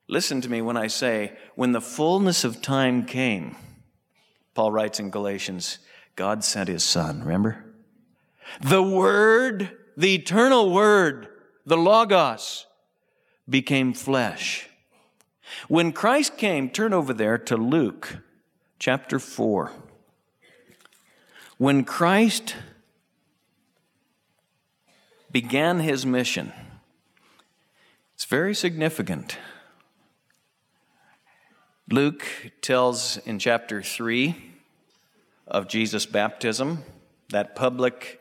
Listen 0.06 0.40
to 0.40 0.48
me 0.48 0.62
when 0.62 0.76
I 0.76 0.86
say, 0.86 1.32
when 1.54 1.72
the 1.72 1.80
fullness 1.80 2.42
of 2.44 2.62
time 2.62 3.06
came, 3.06 3.56
Paul 4.54 4.70
writes 4.70 5.00
in 5.00 5.10
Galatians, 5.10 5.78
God 6.14 6.42
sent 6.42 6.68
his 6.68 6.82
son, 6.82 7.20
remember? 7.20 7.64
The 8.60 8.82
Word, 8.82 9.79
the 9.96 10.14
eternal 10.14 10.70
Word, 10.70 11.28
the 11.66 11.76
Logos, 11.76 12.66
became 13.48 13.92
flesh. 13.92 14.68
When 15.68 15.92
Christ 15.92 16.36
came, 16.36 16.70
turn 16.70 16.92
over 16.92 17.12
there 17.12 17.38
to 17.38 17.56
Luke 17.56 18.18
chapter 18.78 19.18
4. 19.18 19.72
When 21.58 21.84
Christ 21.84 22.56
began 25.30 25.80
his 25.80 26.06
mission, 26.06 26.52
it's 28.14 28.24
very 28.24 28.54
significant. 28.54 29.38
Luke 31.90 32.24
tells 32.62 33.16
in 33.18 33.38
chapter 33.38 33.82
3 33.82 34.36
of 35.46 35.66
Jesus' 35.66 36.06
baptism, 36.06 36.84
that 37.30 37.54
public 37.54 38.19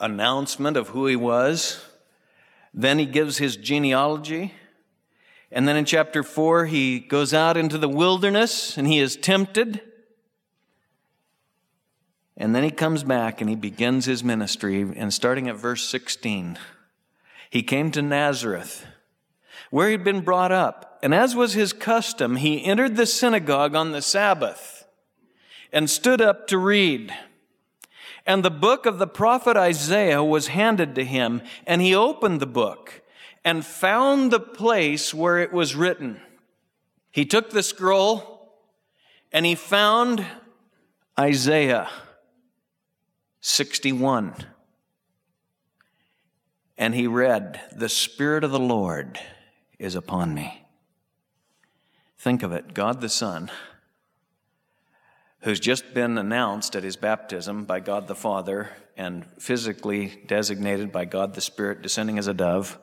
announcement 0.00 0.76
of 0.76 0.88
who 0.88 1.06
he 1.06 1.16
was. 1.16 1.84
Then 2.72 2.98
he 2.98 3.06
gives 3.06 3.38
his 3.38 3.56
genealogy. 3.56 4.54
And 5.50 5.66
then 5.66 5.76
in 5.76 5.84
chapter 5.84 6.22
4, 6.22 6.66
he 6.66 7.00
goes 7.00 7.32
out 7.32 7.56
into 7.56 7.78
the 7.78 7.88
wilderness 7.88 8.76
and 8.76 8.86
he 8.86 8.98
is 8.98 9.16
tempted. 9.16 9.80
And 12.36 12.54
then 12.54 12.62
he 12.62 12.70
comes 12.70 13.02
back 13.02 13.40
and 13.40 13.50
he 13.50 13.56
begins 13.56 14.04
his 14.04 14.22
ministry. 14.22 14.80
And 14.80 15.12
starting 15.12 15.48
at 15.48 15.56
verse 15.56 15.88
16, 15.88 16.58
he 17.50 17.62
came 17.62 17.90
to 17.90 18.02
Nazareth, 18.02 18.86
where 19.70 19.90
he'd 19.90 20.04
been 20.04 20.20
brought 20.20 20.52
up. 20.52 20.98
And 21.02 21.14
as 21.14 21.34
was 21.34 21.54
his 21.54 21.72
custom, 21.72 22.36
he 22.36 22.64
entered 22.64 22.96
the 22.96 23.06
synagogue 23.06 23.74
on 23.74 23.92
the 23.92 24.02
Sabbath 24.02 24.86
and 25.72 25.88
stood 25.88 26.20
up 26.20 26.46
to 26.48 26.58
read. 26.58 27.12
And 28.26 28.44
the 28.44 28.50
book 28.50 28.86
of 28.86 28.98
the 28.98 29.06
prophet 29.06 29.56
Isaiah 29.56 30.22
was 30.22 30.48
handed 30.48 30.94
to 30.94 31.04
him, 31.04 31.42
and 31.66 31.80
he 31.80 31.94
opened 31.94 32.40
the 32.40 32.46
book 32.46 33.02
and 33.44 33.64
found 33.64 34.30
the 34.30 34.40
place 34.40 35.14
where 35.14 35.38
it 35.38 35.52
was 35.52 35.74
written. 35.74 36.20
He 37.10 37.24
took 37.24 37.50
the 37.50 37.62
scroll 37.62 38.38
and 39.32 39.44
he 39.44 39.54
found 39.54 40.24
Isaiah 41.18 41.88
61. 43.40 44.34
And 46.76 46.94
he 46.94 47.06
read, 47.06 47.60
The 47.74 47.88
Spirit 47.88 48.44
of 48.44 48.50
the 48.50 48.58
Lord 48.58 49.18
is 49.78 49.94
upon 49.94 50.34
me 50.34 50.64
Think 52.16 52.42
of 52.42 52.52
it 52.52 52.74
God 52.74 53.00
the 53.00 53.08
Son, 53.08 53.50
who's 55.40 55.60
just 55.60 55.94
been 55.94 56.18
announced 56.18 56.74
at 56.74 56.82
his 56.82 56.96
baptism 56.96 57.64
by 57.64 57.80
God 57.80 58.06
the 58.06 58.14
Father 58.14 58.70
and 58.96 59.24
physically 59.38 60.22
designated 60.26 60.90
by 60.90 61.04
God 61.04 61.34
the 61.34 61.40
Spirit 61.40 61.82
descending 61.82 62.18
as 62.18 62.26
a 62.26 62.34
dove. 62.34 62.78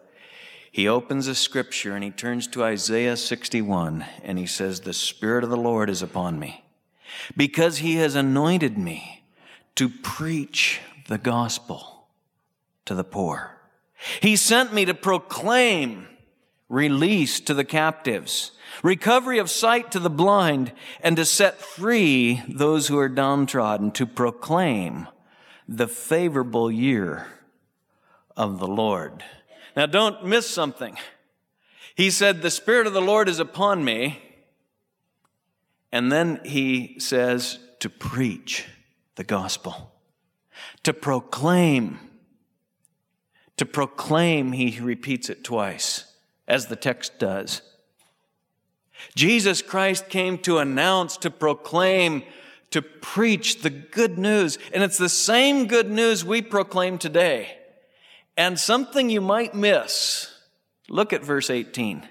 He 0.71 0.88
opens 0.88 1.27
a 1.27 1.35
scripture 1.35 1.95
and 1.95 2.03
he 2.03 2.12
turns 2.12 2.47
to 2.47 2.63
Isaiah 2.63 3.17
61 3.17 4.05
and 4.24 4.38
he 4.38 4.45
says, 4.45 4.81
The 4.81 4.93
Spirit 4.93 5.43
of 5.43 5.50
the 5.50 5.57
Lord 5.57 5.89
is 5.89 6.01
upon 6.01 6.39
me 6.39 6.63
because 7.35 7.79
he 7.79 7.95
has 7.95 8.15
anointed 8.15 8.77
me 8.77 9.24
to 9.75 9.89
preach 9.89 10.79
the 11.07 11.17
gospel 11.17 12.07
to 12.85 12.95
the 12.95 13.03
poor. 13.03 13.57
He 14.21 14.35
sent 14.35 14.74
me 14.74 14.85
to 14.85 14.93
proclaim 14.93 16.07
release 16.69 17.39
to 17.41 17.53
the 17.53 17.65
captives 17.65 18.51
recovery 18.84 19.39
of 19.39 19.50
sight 19.50 19.91
to 19.91 20.00
the 20.00 20.10
blind, 20.10 20.72
and 21.01 21.15
to 21.17 21.25
set 21.25 21.62
free 21.62 22.41
those 22.48 22.88
who 22.88 22.98
are 22.98 23.10
downtrodden, 23.10 23.91
to 23.91 24.05
proclaim 24.05 25.07
the 25.67 25.88
favorable 25.88 26.72
year 26.72 27.27
of 28.36 28.60
the 28.60 28.67
Lord. 28.67 29.24
Now, 29.75 29.86
don't 29.86 30.25
miss 30.25 30.50
something. 30.50 30.98
He 31.95 32.10
said, 32.12 32.41
The 32.41 32.51
Spirit 32.51 32.88
of 32.88 32.93
the 32.93 33.01
Lord 33.01 33.29
is 33.29 33.39
upon 33.39 33.84
me. 33.84 34.22
And 35.91 36.12
then 36.12 36.41
he 36.43 37.00
says, 37.00 37.60
To 37.79 37.89
preach 37.89 38.65
the 39.15 39.24
gospel, 39.24 39.91
to 40.84 40.93
proclaim. 40.93 42.00
To 43.57 43.65
proclaim, 43.65 44.51
he 44.51 44.81
repeats 44.81 45.29
it 45.29 45.45
twice, 45.45 46.13
as 46.47 46.67
the 46.67 46.75
text 46.75 47.19
does. 47.19 47.61
Jesus 49.15 49.61
Christ 49.61 50.09
came 50.09 50.37
to 50.39 50.57
announce, 50.57 51.17
to 51.17 51.29
proclaim, 51.29 52.23
to 52.71 52.81
preach 52.81 53.61
the 53.61 53.69
good 53.69 54.17
news. 54.17 54.57
And 54.73 54.83
it's 54.83 54.97
the 54.97 55.09
same 55.09 55.67
good 55.67 55.89
news 55.89 56.23
we 56.23 56.41
proclaim 56.41 56.97
today. 56.97 57.57
And 58.37 58.59
something 58.59 59.09
you 59.09 59.21
might 59.21 59.53
miss. 59.53 60.33
Look 60.89 61.13
at 61.13 61.23
verse 61.23 61.49
18. 61.49 62.07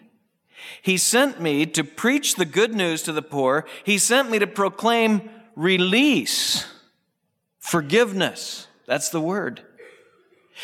He 0.82 0.96
sent 0.96 1.40
me 1.40 1.66
to 1.66 1.84
preach 1.84 2.36
the 2.36 2.44
good 2.44 2.74
news 2.74 3.02
to 3.02 3.12
the 3.12 3.22
poor. 3.22 3.66
He 3.84 3.98
sent 3.98 4.30
me 4.30 4.38
to 4.38 4.46
proclaim 4.46 5.28
release, 5.54 6.66
forgiveness. 7.58 8.66
That's 8.86 9.10
the 9.10 9.20
word 9.20 9.62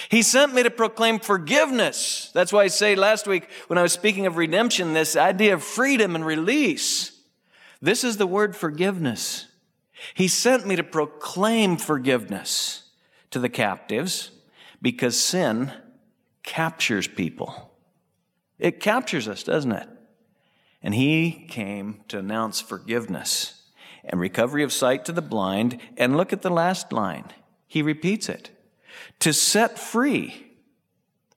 he 0.08 0.22
sent 0.22 0.54
me 0.54 0.62
to 0.62 0.70
proclaim 0.70 1.18
forgiveness. 1.18 2.30
That's 2.32 2.52
why 2.52 2.62
I 2.62 2.68
say 2.68 2.94
last 2.94 3.26
week 3.26 3.48
when 3.66 3.78
I 3.78 3.82
was 3.82 3.92
speaking 3.92 4.26
of 4.26 4.36
redemption, 4.36 4.92
this 4.92 5.16
idea 5.16 5.54
of 5.54 5.64
freedom 5.64 6.14
and 6.14 6.24
release. 6.24 7.12
This 7.82 8.04
is 8.04 8.16
the 8.16 8.26
word 8.26 8.54
forgiveness. 8.54 9.46
He 10.14 10.28
sent 10.28 10.66
me 10.66 10.76
to 10.76 10.82
proclaim 10.82 11.76
forgiveness 11.76 12.84
to 13.30 13.38
the 13.38 13.48
captives 13.48 14.30
because 14.80 15.20
sin 15.20 15.72
captures 16.42 17.08
people. 17.08 17.72
It 18.58 18.80
captures 18.80 19.26
us, 19.28 19.42
doesn't 19.42 19.72
it? 19.72 19.88
And 20.82 20.94
he 20.94 21.46
came 21.48 22.02
to 22.08 22.18
announce 22.18 22.60
forgiveness 22.60 23.62
and 24.04 24.20
recovery 24.20 24.62
of 24.62 24.72
sight 24.72 25.04
to 25.04 25.12
the 25.12 25.22
blind. 25.22 25.78
And 25.96 26.16
look 26.16 26.32
at 26.32 26.42
the 26.42 26.50
last 26.50 26.92
line. 26.92 27.26
He 27.66 27.82
repeats 27.82 28.28
it 28.28 28.50
to 29.20 29.32
set 29.32 29.78
free. 29.78 30.46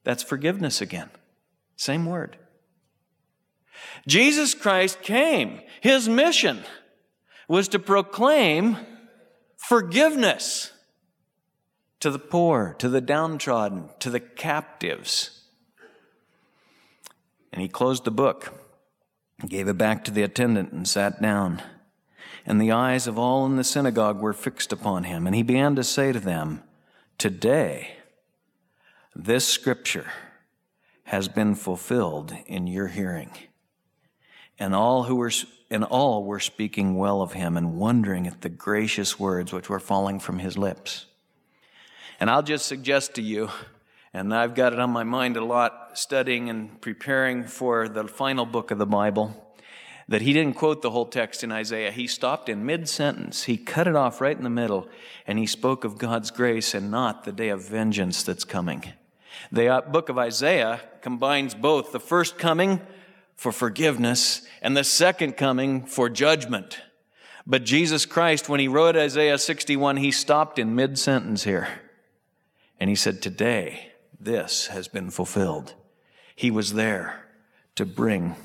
That's 0.04 0.24
forgiveness 0.24 0.82
again. 0.82 1.10
Same 1.76 2.06
word. 2.06 2.38
Jesus 4.08 4.54
Christ 4.54 5.02
came. 5.02 5.62
His 5.82 6.08
mission 6.10 6.64
was 7.48 7.68
to 7.70 7.80
proclaim 7.80 8.78
forgiveness 9.58 10.72
to 12.00 12.12
the 12.12 12.20
poor, 12.20 12.76
to 12.80 12.90
the 12.90 13.02
downtrodden, 13.02 13.90
to 14.00 14.10
the 14.10 14.20
captives. 14.20 15.42
And 17.52 17.62
he 17.62 17.68
closed 17.68 18.04
the 18.04 18.12
book, 18.12 18.54
gave 19.48 19.68
it 19.68 19.78
back 19.78 20.04
to 20.06 20.12
the 20.12 20.24
attendant, 20.24 20.74
and 20.74 20.88
sat 20.88 21.22
down. 21.22 21.62
And 22.46 22.60
the 22.60 22.72
eyes 22.72 23.08
of 23.08 23.18
all 23.18 23.46
in 23.46 23.56
the 23.56 23.64
synagogue 23.64 24.20
were 24.20 24.34
fixed 24.34 24.74
upon 24.74 25.06
him. 25.06 25.26
And 25.26 25.36
he 25.36 25.44
began 25.44 25.76
to 25.76 25.84
say 25.84 26.12
to 26.12 26.20
them, 26.20 26.64
Today, 27.18 27.96
this 29.16 29.48
scripture 29.48 30.12
has 31.06 31.28
been 31.28 31.56
fulfilled 31.56 32.34
in 32.48 32.68
your 32.68 32.88
hearing. 32.88 33.32
And 34.60 34.74
all 34.74 35.04
who 35.04 35.16
were 35.16 35.32
and 35.70 35.84
all 35.84 36.24
were 36.24 36.40
speaking 36.40 36.96
well 36.96 37.22
of 37.22 37.34
him 37.34 37.58
and 37.58 37.76
wondering 37.76 38.28
at 38.28 38.42
the 38.42 38.50
gracious 38.50 39.20
words 39.20 39.52
which 39.52 39.70
were 39.70 39.80
falling 39.80 40.20
from 40.20 40.38
his 40.38 40.56
lips. 40.56 41.08
And 42.20 42.30
I'll 42.30 42.44
just 42.44 42.68
suggest 42.68 43.16
to 43.16 43.24
you, 43.24 43.50
and 44.14 44.34
I've 44.34 44.54
got 44.54 44.74
it 44.74 44.80
on 44.80 44.92
my 44.92 45.04
mind 45.04 45.36
a 45.36 45.44
lot 45.44 45.98
studying 45.98 46.50
and 46.50 46.80
preparing 46.80 47.44
for 47.44 47.90
the 47.90 48.08
final 48.08 48.46
book 48.46 48.70
of 48.70 48.78
the 48.78 48.86
Bible, 48.86 49.43
that 50.08 50.22
he 50.22 50.34
didn't 50.34 50.56
quote 50.56 50.82
the 50.82 50.92
whole 50.92 51.06
text 51.06 51.44
in 51.44 51.52
Isaiah. 51.52 51.92
He 51.92 52.08
stopped 52.08 52.50
in 52.50 52.66
mid 52.66 52.90
sentence, 52.90 53.44
he 53.44 53.58
cut 53.58 53.88
it 53.88 53.96
off 53.96 54.22
right 54.22 54.36
in 54.36 54.44
the 54.44 54.50
middle, 54.50 54.88
and 55.26 55.40
he 55.40 55.46
spoke 55.46 55.84
of 55.84 55.98
God's 55.98 56.32
grace 56.32 56.74
and 56.74 56.92
not 56.92 57.24
the 57.24 57.32
day 57.32 57.50
of 57.50 57.68
vengeance 57.68 58.24
that's 58.24 58.44
coming. 58.44 58.84
The 59.52 59.68
uh, 59.68 59.82
book 59.82 60.10
of 60.10 60.18
Isaiah 60.18 60.82
combines 61.02 61.56
both 61.56 61.92
the 61.92 62.00
first 62.00 62.38
coming 62.38 62.82
for 63.36 63.52
forgiveness 63.52 64.46
and 64.62 64.78
the 64.78 64.84
second 64.84 65.38
coming 65.38 65.86
for 65.86 66.10
judgment. 66.10 66.82
But 67.46 67.66
Jesus 67.66 68.06
Christ, 68.06 68.48
when 68.48 68.60
he 68.60 68.68
wrote 68.68 68.96
Isaiah 68.96 69.38
61, 69.38 69.98
he 69.98 70.12
stopped 70.12 70.60
in 70.60 70.76
mid 70.76 70.98
sentence 70.98 71.44
here. 71.44 71.68
And 72.80 72.90
he 72.90 72.96
said, 72.96 73.22
Today, 73.22 73.92
this 74.20 74.68
has 74.68 74.88
been 74.88 75.10
fulfilled. 75.10 75.74
He 76.36 76.52
was 76.52 76.74
there 76.74 77.26
to 77.76 77.86
bring 77.86 78.36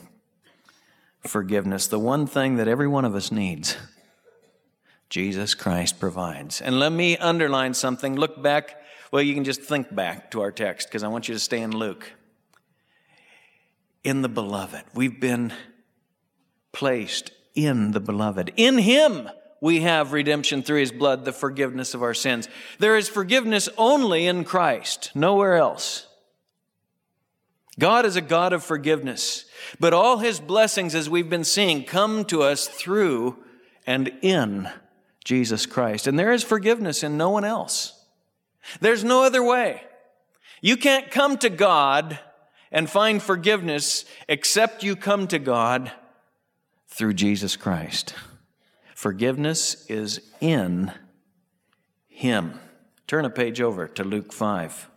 forgiveness, 1.27 1.87
the 1.87 1.99
one 1.99 2.27
thing 2.27 2.57
that 2.57 2.69
every 2.69 2.89
one 2.89 3.05
of 3.05 3.15
us 3.15 3.31
needs. 3.33 3.77
Jesus 5.11 5.55
Christ 5.55 5.99
provides. 5.99 6.61
And 6.61 6.79
let 6.79 6.93
me 6.93 7.17
underline 7.17 7.75
something. 7.75 8.17
Look 8.17 8.43
back. 8.43 8.77
Well, 9.11 9.23
you 9.23 9.35
can 9.35 9.45
just 9.45 9.63
think 9.63 9.95
back 9.95 10.31
to 10.33 10.43
our 10.43 10.53
text 10.53 10.89
because 10.89 11.03
I 11.03 11.09
want 11.09 11.29
you 11.29 11.35
to 11.35 11.41
stay 11.41 11.61
in 11.61 11.71
Luke. 11.71 12.13
In 14.05 14.23
the 14.23 14.29
beloved, 14.29 14.85
we've 14.95 15.19
been 15.21 15.53
placed 16.73 17.33
in 17.55 17.93
the 17.93 18.01
beloved. 18.01 18.53
In 18.57 18.79
him, 18.79 19.29
we 19.61 19.81
have 19.81 20.13
redemption 20.13 20.63
through 20.63 20.81
his 20.81 20.93
blood, 20.93 21.25
the 21.25 21.33
forgiveness 21.33 21.95
of 21.95 22.03
our 22.03 22.15
sins. 22.15 22.49
There 22.79 22.97
is 22.97 23.09
forgiveness 23.09 23.69
only 23.77 24.27
in 24.27 24.45
Christ, 24.45 25.11
nowhere 25.15 25.57
else. 25.57 26.08
God 27.79 28.05
is 28.05 28.17
a 28.17 28.21
God 28.21 28.53
of 28.53 28.65
forgiveness, 28.65 29.45
but 29.79 29.95
all 29.95 30.19
his 30.19 30.41
blessings, 30.41 30.95
as 30.95 31.09
we've 31.09 31.31
been 31.31 31.45
seeing, 31.45 31.85
come 31.85 32.25
to 32.27 32.43
us 32.43 32.67
through 32.67 33.37
and 33.87 34.13
in 34.21 34.69
Jesus 35.25 35.67
Christ. 35.67 36.07
And 36.07 36.19
there 36.19 36.33
is 36.33 36.43
forgiveness 36.43 37.03
in 37.03 37.17
no 37.17 37.31
one 37.31 37.45
else. 37.45 38.05
There's 38.81 39.05
no 39.05 39.23
other 39.23 39.43
way. 39.43 39.83
You 40.61 40.77
can't 40.77 41.11
come 41.11 41.39
to 41.39 41.51
God 41.51 42.19
and 42.73 42.91
find 42.91 43.23
forgiveness 43.23 44.05
except 44.29 44.83
you 44.83 44.97
come 44.97 45.29
to 45.29 45.39
God 45.39 45.93
through 46.89 47.15
Jesus 47.15 47.57
Christ. 47.57 48.15
Forgiveness 48.95 49.87
is 49.89 50.21
in 50.41 50.93
Him. 52.09 52.59
Turn 53.07 53.25
a 53.25 53.31
page 53.31 53.61
over 53.61 53.87
to 53.87 54.03
Luke 54.03 54.33
5. 54.33 54.91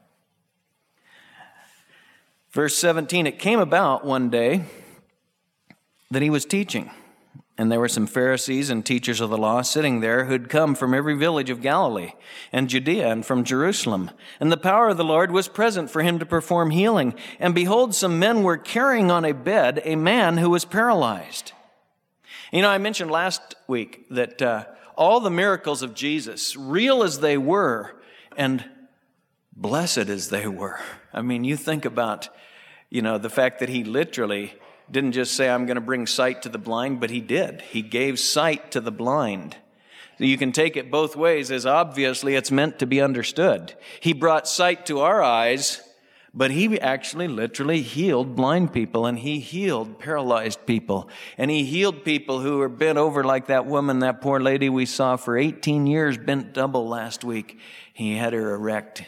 Verse 2.52 2.76
17 2.78 3.28
It 3.28 3.40
came 3.40 3.60
about 3.60 4.06
one 4.06 4.30
day 4.30 4.66
that 6.10 6.22
he 6.22 6.30
was 6.30 6.46
teaching, 6.46 6.92
and 7.58 7.72
there 7.72 7.80
were 7.80 7.88
some 7.88 8.08
Pharisees 8.08 8.70
and 8.70 8.86
teachers 8.86 9.22
of 9.22 9.30
the 9.30 9.38
law 9.38 9.62
sitting 9.62 10.02
there 10.02 10.26
who'd 10.26 10.50
come 10.50 10.76
from 10.76 10.94
every 10.94 11.16
village 11.16 11.50
of 11.50 11.62
Galilee 11.62 12.12
and 12.52 12.70
Judea 12.70 13.10
and 13.10 13.26
from 13.26 13.46
Jerusalem. 13.46 14.12
And 14.40 14.52
the 14.52 14.58
power 14.58 14.90
of 14.90 14.98
the 14.98 15.06
Lord 15.06 15.32
was 15.32 15.48
present 15.48 15.90
for 15.90 16.02
him 16.02 16.20
to 16.20 16.26
perform 16.26 16.72
healing. 16.72 17.14
And 17.40 17.56
behold, 17.56 17.96
some 17.96 18.20
men 18.20 18.44
were 18.44 18.58
carrying 18.58 19.10
on 19.10 19.24
a 19.24 19.34
bed 19.34 19.82
a 19.86 19.96
man 19.96 20.38
who 20.38 20.50
was 20.50 20.66
paralyzed. 20.66 21.54
You 22.52 22.62
know, 22.62 22.70
I 22.70 22.80
mentioned 22.80 23.12
last 23.12 23.56
week 23.68 24.06
that 24.10 24.42
uh, 24.42 24.66
all 24.98 25.22
the 25.22 25.32
miracles 25.32 25.82
of 25.82 25.94
Jesus, 25.94 26.58
real 26.58 27.02
as 27.02 27.22
they 27.22 27.38
were, 27.38 27.96
and 28.36 28.66
blessed 29.54 30.10
as 30.10 30.30
they 30.30 30.48
were. 30.48 30.80
I 31.14 31.22
mean, 31.22 31.44
you 31.44 31.56
think 31.56 31.86
about, 31.86 32.30
you 32.90 33.02
know, 33.02 33.18
the 33.18 33.30
fact 33.30 33.60
that 33.60 33.70
he 33.70 33.84
literally 33.84 34.54
didn't 34.90 35.14
just 35.14 35.36
say, 35.36 35.50
I'm 35.50 35.66
going 35.66 35.76
to 35.76 35.82
bring 35.82 36.08
sight 36.08 36.42
to 36.44 36.50
the 36.50 36.58
blind, 36.58 37.00
but 37.00 37.10
he 37.10 37.22
did. 37.22 37.62
He 37.62 37.82
gave 37.82 38.20
sight 38.20 38.72
to 38.72 38.82
the 38.82 38.92
blind. 38.92 39.56
You 40.18 40.38
can 40.38 40.52
take 40.52 40.78
it 40.78 40.92
both 40.92 41.16
ways, 41.16 41.50
as 41.50 41.66
obviously 41.66 42.36
it's 42.36 42.52
meant 42.52 42.80
to 42.80 42.86
be 42.86 43.02
understood. 43.02 43.74
He 44.00 44.14
brought 44.14 44.48
sight 44.48 44.86
to 44.88 45.00
our 45.00 45.22
eyes 45.24 45.82
but 46.34 46.52
he 46.52 46.80
actually 46.80 47.28
literally 47.28 47.82
healed 47.82 48.36
blind 48.36 48.72
people 48.72 49.06
and 49.06 49.20
he 49.20 49.40
healed 49.40 50.00
paralyzed 50.00 50.66
people. 50.66 51.10
And 51.38 51.52
he 51.52 51.66
healed 51.66 52.06
people 52.06 52.40
who 52.40 52.58
were 52.58 52.70
bent 52.70 52.98
over 52.98 53.24
like 53.24 53.48
that 53.48 53.66
woman, 53.66 54.00
that 54.00 54.22
poor 54.22 54.40
lady 54.40 54.70
we 54.70 54.86
saw 54.86 55.18
for 55.18 55.38
18 55.38 55.88
years, 55.88 56.18
bent 56.18 56.54
double 56.54 56.88
last 56.88 57.24
week. 57.26 57.60
He 57.94 58.16
had 58.16 58.32
her 58.32 58.54
erect 58.54 59.04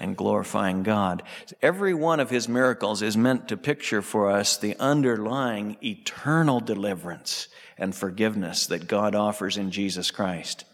and 0.00 0.16
glorifying 0.16 0.82
God. 0.82 1.22
Every 1.60 1.94
one 1.94 2.18
of 2.18 2.30
his 2.30 2.48
miracles 2.48 3.02
is 3.02 3.16
meant 3.16 3.48
to 3.48 3.56
picture 3.56 4.02
for 4.02 4.30
us 4.30 4.56
the 4.56 4.76
underlying 4.80 5.76
eternal 5.84 6.58
deliverance 6.58 7.48
and 7.76 7.94
forgiveness 7.94 8.66
that 8.66 8.88
God 8.88 9.14
offers 9.14 9.56
in 9.56 9.70
Jesus 9.70 10.10
Christ. 10.10 10.64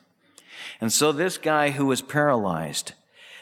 And 0.81 0.93
so 0.93 1.13
this 1.13 1.39
guy 1.39 1.71
who 1.71 1.87
was 1.87 2.03
paralyzed, 2.03 2.93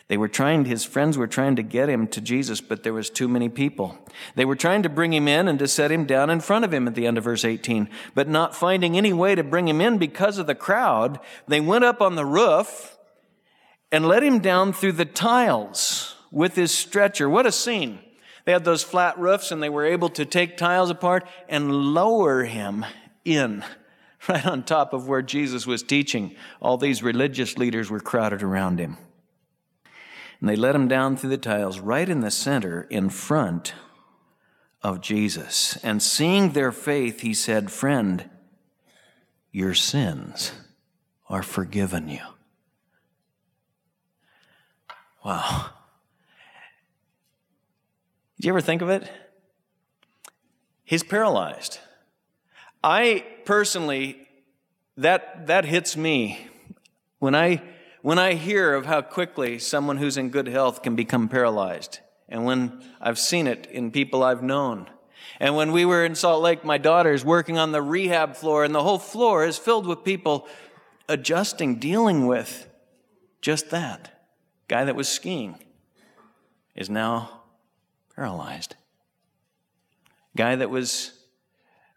they 0.09 0.17
were 0.17 0.29
trying, 0.29 0.67
his 0.67 0.85
friends 0.85 1.17
were 1.17 1.27
trying 1.27 1.57
to 1.57 1.63
get 1.63 1.89
him 1.89 2.07
to 2.09 2.21
Jesus, 2.21 2.61
but 2.61 2.83
there 2.83 2.93
was 2.93 3.11
too 3.11 3.29
many 3.29 3.49
people. 3.49 3.99
They 4.35 4.45
were 4.45 4.57
trying 4.57 4.83
to 4.83 4.89
bring 4.89 5.13
him 5.13 5.29
in 5.29 5.49
and 5.49 5.59
to 5.59 5.69
set 5.69 5.91
him 5.91 6.05
down 6.05 6.31
in 6.31 6.41
front 6.41 6.65
of 6.65 6.73
him 6.73 6.87
at 6.87 6.95
the 6.95 7.07
end 7.07 7.19
of 7.19 7.25
verse 7.25 7.45
18, 7.45 7.89
but 8.15 8.29
not 8.29 8.55
finding 8.55 8.97
any 8.97 9.13
way 9.13 9.35
to 9.35 9.43
bring 9.43 9.67
him 9.67 9.81
in 9.81 9.99
because 9.99 10.39
of 10.39 10.47
the 10.47 10.55
crowd, 10.55 11.19
they 11.49 11.61
went 11.61 11.85
up 11.85 12.01
on 12.03 12.17
the 12.17 12.27
roof 12.27 12.94
and 13.95 14.09
let 14.09 14.25
him 14.25 14.41
down 14.41 14.73
through 14.73 14.91
the 14.91 15.05
tiles 15.05 16.17
with 16.33 16.57
his 16.57 16.73
stretcher. 16.73 17.31
What 17.31 17.47
a 17.47 17.53
scene. 17.53 18.01
They 18.45 18.51
had 18.51 18.65
those 18.65 18.83
flat 18.83 19.17
roofs 19.21 19.53
and 19.53 19.63
they 19.63 19.69
were 19.69 19.85
able 19.85 20.09
to 20.11 20.25
take 20.25 20.57
tiles 20.57 20.91
apart 20.91 21.29
and 21.49 21.95
lower 21.95 22.43
him 22.43 22.85
in 23.25 23.65
right 24.29 24.45
on 24.45 24.65
top 24.65 24.95
of 24.95 25.07
where 25.07 25.23
Jesus 25.23 25.65
was 25.65 25.85
teaching. 25.85 26.35
All 26.61 26.77
these 26.77 27.05
religious 27.05 27.57
leaders 27.57 27.89
were 27.89 28.01
crowded 28.01 28.43
around 28.43 28.81
him. 28.81 28.97
And 30.41 30.49
they 30.49 30.57
let 30.57 30.75
him 30.75 30.89
down 30.89 31.17
through 31.17 31.31
the 31.31 31.39
tiles 31.39 31.79
right 31.79 32.09
in 32.09 32.19
the 32.19 32.33
center 32.33 32.89
in 32.91 33.11
front 33.11 33.75
of 34.83 35.03
Jesus. 35.03 35.77
And 35.85 36.03
seeing 36.03 36.51
their 36.51 36.73
faith, 36.73 37.21
he 37.21 37.33
said, 37.33 37.71
Friend, 37.71 38.29
your 39.53 39.73
sins 39.73 40.51
are 41.29 41.45
forgiven 41.45 42.09
you. 42.09 42.34
Wow. 45.25 45.71
Did 48.37 48.47
you 48.47 48.53
ever 48.53 48.61
think 48.61 48.83
of 48.83 48.91
it? 48.91 49.11
He's 50.85 51.03
paralyzed. 51.03 51.79
I 52.83 53.25
personally, 53.47 54.29
that, 54.99 55.47
that 55.47 55.65
hits 55.65 55.97
me 55.97 56.47
when 57.19 57.35
I 57.35 57.63
when 58.03 58.19
I 58.19 58.35
hear 58.35 58.75
of 58.75 58.85
how 58.85 59.01
quickly 59.01 59.59
someone 59.59 59.97
who's 59.97 60.19
in 60.19 60.29
good 60.29 60.47
health 60.47 60.83
can 60.83 60.95
become 60.95 61.27
paralyzed, 61.27 62.01
and 62.29 62.45
when 62.45 62.85
I've 63.01 63.19
seen 63.19 63.47
it 63.47 63.67
in 63.71 63.91
people 63.91 64.23
I've 64.23 64.43
known, 64.43 64.91
and 65.41 65.57
when 65.57 65.73
we 65.73 65.87
were 65.87 66.05
in 66.05 66.15
Salt 66.15 66.43
Lake, 66.43 66.67
my 66.67 66.77
daughter's 66.77 67.25
working 67.25 67.57
on 67.57 67.73
the 67.73 67.81
rehab 67.81 68.37
floor, 68.37 68.63
and 68.63 68.75
the 68.75 68.83
whole 68.83 68.99
floor 68.99 69.47
is 69.47 69.57
filled 69.57 69.87
with 69.87 70.05
people 70.05 70.47
adjusting, 71.09 71.77
dealing 71.77 72.27
with 72.27 72.69
just 73.41 73.71
that. 73.71 74.14
Guy 74.69 74.85
that 74.85 74.97
was 74.97 75.09
skiing 75.09 75.57
is 76.75 76.89
now 76.89 77.43
paralyzed. 78.15 78.77
Guy 80.37 80.57
that 80.57 80.71
was 80.71 81.13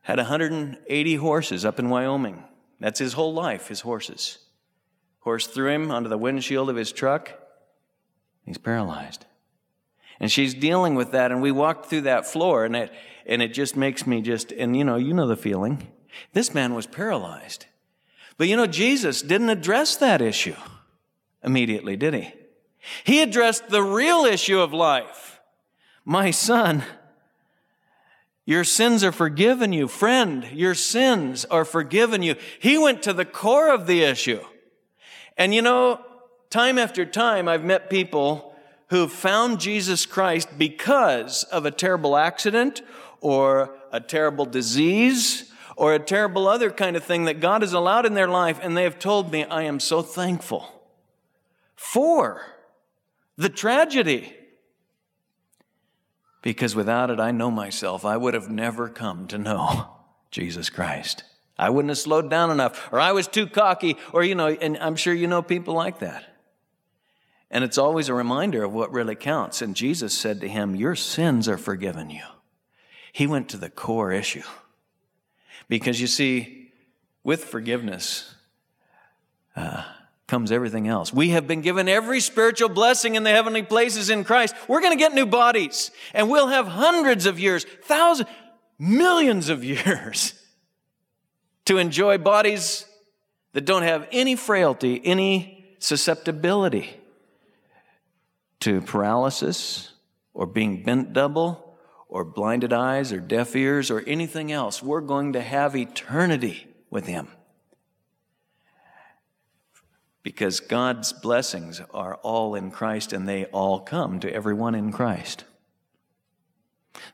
had 0.04 0.18
180 0.18 1.16
horses 1.16 1.66
up 1.66 1.80
in 1.80 1.90
Wyoming. 1.90 2.44
That's 2.80 3.00
his 3.00 3.14
whole 3.14 3.34
life, 3.34 3.68
his 3.68 3.82
horses. 3.82 4.38
Horse 5.20 5.48
threw 5.48 5.70
him 5.70 5.92
onto 5.92 6.08
the 6.08 6.18
windshield 6.18 6.70
of 6.70 6.78
his 6.78 6.94
truck. 6.94 7.34
He's 8.46 8.58
paralyzed. 8.58 9.26
And 10.20 10.32
she's 10.32 10.54
dealing 10.54 10.96
with 10.96 11.12
that, 11.12 11.32
and 11.32 11.42
we 11.42 11.52
walked 11.52 11.88
through 11.88 12.02
that 12.02 12.26
floor, 12.26 12.64
and 12.64 12.76
it, 12.76 12.92
and 13.26 13.42
it 13.42 13.50
just 13.50 13.76
makes 13.76 14.08
me 14.08 14.22
just, 14.22 14.52
and 14.54 14.78
you 14.78 14.86
know, 14.86 14.96
you 14.96 15.14
know 15.14 15.28
the 15.28 15.36
feeling. 15.36 15.88
This 16.32 16.54
man 16.54 16.74
was 16.74 16.88
paralyzed. 16.88 17.66
But 18.38 18.48
you 18.48 18.56
know, 18.56 18.68
Jesus 18.68 19.22
didn't 19.22 19.50
address 19.50 19.98
that 19.98 20.22
issue 20.22 20.56
immediately, 21.44 21.98
did 21.98 22.14
he? 22.14 22.34
He 23.04 23.22
addressed 23.22 23.70
the 23.70 23.84
real 23.84 24.26
issue 24.26 24.60
of 24.60 24.74
life. 24.74 25.40
My 26.06 26.32
son, 26.32 26.84
your 28.46 28.64
sins 28.64 29.04
are 29.04 29.12
forgiven 29.12 29.74
you. 29.74 29.88
Friend, 29.88 30.46
your 30.54 30.74
sins 30.74 31.44
are 31.46 31.66
forgiven 31.66 32.24
you. 32.24 32.36
He 32.60 32.78
went 32.78 33.04
to 33.04 33.14
the 33.14 33.26
core 33.26 33.74
of 33.74 33.88
the 33.88 34.04
issue. 34.04 34.40
And 35.38 35.54
you 35.54 35.62
know, 35.62 36.00
time 36.50 36.78
after 36.78 37.06
time, 37.06 37.48
I've 37.48 37.66
met 37.66 37.90
people 37.90 38.56
who've 38.90 39.12
found 39.12 39.60
Jesus 39.60 40.06
Christ 40.06 40.58
because 40.58 41.44
of 41.44 41.66
a 41.66 41.72
terrible 41.72 42.16
accident 42.16 42.82
or 43.20 43.76
a 43.92 44.00
terrible 44.00 44.46
disease 44.46 45.52
or 45.76 45.94
a 45.94 46.00
terrible 46.00 46.48
other 46.48 46.72
kind 46.72 46.96
of 46.96 47.04
thing 47.04 47.26
that 47.26 47.40
God 47.40 47.62
has 47.62 47.74
allowed 47.74 48.06
in 48.06 48.14
their 48.14 48.30
life. 48.30 48.60
And 48.62 48.78
they 48.78 48.84
have 48.84 48.98
told 48.98 49.32
me, 49.32 49.44
I 49.44 49.64
am 49.64 49.80
so 49.80 50.02
thankful 50.02 50.82
for 51.76 52.42
the 53.38 53.50
tragedy. 53.50 54.34
Because 56.42 56.76
without 56.76 57.10
it, 57.10 57.20
I 57.20 57.32
know 57.32 57.52
myself, 57.52 58.06
I 58.06 58.18
would 58.18 58.34
have 58.34 58.50
never 58.50 58.90
come 58.90 59.28
to 59.28 59.38
know 59.38 59.90
Jesus 60.32 60.70
Christ. 60.70 61.24
I 61.58 61.70
wouldn't 61.70 61.90
have 61.90 61.98
slowed 61.98 62.30
down 62.30 62.52
enough, 62.52 62.90
or 62.92 63.00
I 63.00 63.12
was 63.12 63.28
too 63.28 63.48
cocky, 63.48 63.98
or, 64.14 64.24
you 64.24 64.36
know, 64.36 64.48
and 64.48 64.78
I'm 64.78 64.96
sure 64.96 65.14
you 65.14 65.28
know 65.28 65.42
people 65.42 65.74
like 65.74 66.00
that. 66.00 66.36
And 67.50 67.64
it's 67.64 67.78
always 67.78 68.10
a 68.10 68.14
reminder 68.14 68.64
of 68.64 68.74
what 68.74 68.92
really 68.92 69.16
counts. 69.16 69.62
And 69.62 69.76
Jesus 69.76 70.14
said 70.14 70.42
to 70.42 70.50
him, 70.50 70.76
Your 70.76 70.96
sins 70.96 71.48
are 71.48 71.58
forgiven 71.58 72.10
you. 72.10 72.24
He 73.12 73.26
went 73.26 73.50
to 73.50 73.58
the 73.58 73.70
core 73.70 74.12
issue. 74.12 74.44
Because 75.70 76.00
you 76.00 76.08
see, 76.08 76.72
with 77.24 77.46
forgiveness, 77.46 78.36
uh, 79.56 79.84
comes 80.28 80.52
everything 80.52 80.88
else. 80.88 81.14
We 81.14 81.30
have 81.30 81.48
been 81.48 81.62
given 81.62 81.88
every 81.88 82.20
spiritual 82.20 82.70
blessing 82.70 83.16
in 83.16 83.24
the 83.24 83.30
heavenly 83.30 83.64
places 83.64 84.10
in 84.10 84.26
Christ. 84.26 84.54
We're 84.68 84.82
going 84.82 84.96
to 84.96 85.00
get 85.00 85.14
new 85.14 85.26
bodies 85.26 85.90
and 86.14 86.30
we'll 86.30 86.48
have 86.48 86.68
hundreds 86.68 87.26
of 87.26 87.40
years, 87.40 87.66
thousands, 87.84 88.30
millions 88.78 89.50
of 89.50 89.64
years 89.64 90.34
to 91.66 91.78
enjoy 91.78 92.18
bodies 92.18 92.86
that 93.54 93.66
don't 93.66 93.84
have 93.84 94.08
any 94.12 94.36
frailty, 94.36 95.02
any 95.04 95.76
susceptibility 95.80 96.90
to 98.60 98.82
paralysis 98.82 99.94
or 100.34 100.46
being 100.46 100.84
bent 100.84 101.14
double 101.14 101.78
or 102.10 102.24
blinded 102.24 102.74
eyes 102.74 103.14
or 103.14 103.20
deaf 103.20 103.56
ears 103.56 103.90
or 103.90 104.02
anything 104.02 104.52
else. 104.52 104.84
We're 104.84 105.02
going 105.02 105.34
to 105.34 105.42
have 105.42 105.76
eternity 105.76 106.68
with 106.90 107.06
Him 107.06 107.28
because 110.28 110.60
God's 110.60 111.14
blessings 111.14 111.80
are 111.94 112.16
all 112.16 112.54
in 112.54 112.70
Christ 112.70 113.14
and 113.14 113.26
they 113.26 113.46
all 113.46 113.80
come 113.80 114.20
to 114.20 114.30
everyone 114.30 114.76
in 114.76 114.92
Christ. 114.92 115.46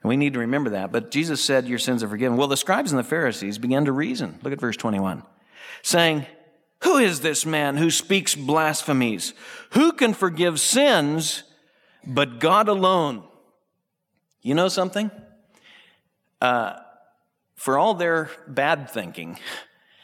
And 0.02 0.10
we 0.10 0.18
need 0.18 0.34
to 0.34 0.40
remember 0.40 0.72
that. 0.72 0.92
But 0.92 1.12
Jesus 1.12 1.40
said, 1.40 1.68
Your 1.68 1.78
sins 1.78 2.02
are 2.02 2.08
forgiven. 2.08 2.40
Well, 2.40 2.48
the 2.48 2.58
scribes 2.58 2.92
and 2.92 2.98
the 2.98 3.04
Pharisees 3.04 3.60
began 3.60 3.86
to 3.86 3.92
reason. 3.92 4.40
Look 4.42 4.52
at 4.52 4.60
verse 4.60 4.78
21, 4.78 5.22
saying, 5.84 6.26
Who 6.86 6.98
is 6.98 7.20
this 7.20 7.46
man 7.46 7.78
who 7.78 7.92
speaks 7.92 8.34
blasphemies? 8.34 9.36
Who 9.74 9.92
can 9.92 10.16
forgive 10.16 10.60
sins 10.60 11.44
but 12.04 12.40
God 12.40 12.68
alone? 12.68 13.22
You 14.42 14.56
know 14.56 14.70
something? 14.70 15.12
Uh, 16.42 16.80
for 17.54 17.78
all 17.78 17.94
their 17.94 18.32
bad 18.48 18.90
thinking, 18.90 19.38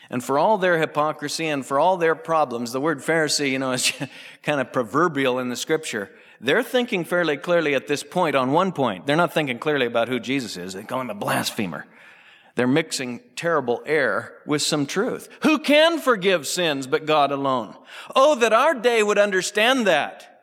and 0.10 0.24
for 0.24 0.40
all 0.40 0.58
their 0.58 0.80
hypocrisy 0.80 1.48
and 1.48 1.66
for 1.66 1.80
all 1.80 1.98
their 1.98 2.16
problems, 2.16 2.72
the 2.72 2.82
word 2.82 3.00
Pharisee, 3.00 3.52
you 3.52 3.60
know, 3.60 3.72
is 3.74 3.94
kind 4.44 4.60
of 4.60 4.74
proverbial 4.74 5.40
in 5.40 5.50
the 5.50 5.56
scripture. 5.56 6.10
They're 6.42 6.64
thinking 6.64 7.04
fairly 7.04 7.38
clearly 7.38 7.76
at 7.76 7.88
this 7.88 8.02
point 8.04 8.36
on 8.36 8.52
one 8.52 8.72
point. 8.72 9.06
They're 9.06 9.16
not 9.16 9.34
thinking 9.34 9.60
clearly 9.60 9.86
about 9.86 10.08
who 10.08 10.20
Jesus 10.20 10.58
is. 10.58 10.74
They 10.74 10.84
call 10.84 11.02
him 11.02 11.10
a 11.10 11.16
blasphemer. 11.16 11.86
They're 12.56 12.68
mixing 12.68 13.22
terrible 13.36 13.84
air 13.86 14.34
with 14.46 14.62
some 14.62 14.86
truth. 14.86 15.30
Who 15.44 15.60
can 15.60 16.00
forgive 16.00 16.48
sins 16.48 16.88
but 16.88 17.06
God 17.06 17.32
alone? 17.32 17.76
Oh, 18.16 18.36
that 18.36 18.54
our 18.54 18.74
day 18.74 19.04
would 19.04 19.18
understand 19.18 19.88
that. 19.88 20.42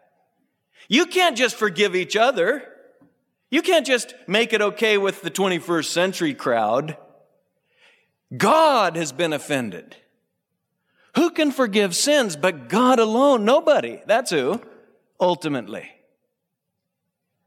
You 0.88 1.06
can't 1.06 1.36
just 1.36 1.56
forgive 1.56 1.96
each 1.96 2.16
other. 2.16 2.62
You 3.50 3.62
can't 3.62 3.86
just 3.86 4.14
make 4.26 4.52
it 4.52 4.62
okay 4.62 4.96
with 4.98 5.22
the 5.22 5.30
21st 5.30 5.86
century 5.86 6.34
crowd. 6.34 6.96
God 8.34 8.96
has 8.96 9.12
been 9.12 9.32
offended. 9.32 9.96
Who 11.14 11.30
can 11.30 11.50
forgive 11.50 11.94
sins 11.94 12.36
but 12.36 12.68
God 12.68 12.98
alone? 12.98 13.44
Nobody. 13.44 14.00
That's 14.06 14.30
who, 14.30 14.60
ultimately. 15.20 15.90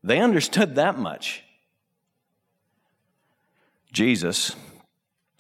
They 0.03 0.19
understood 0.19 0.75
that 0.75 0.97
much. 0.97 1.43
Jesus, 3.91 4.55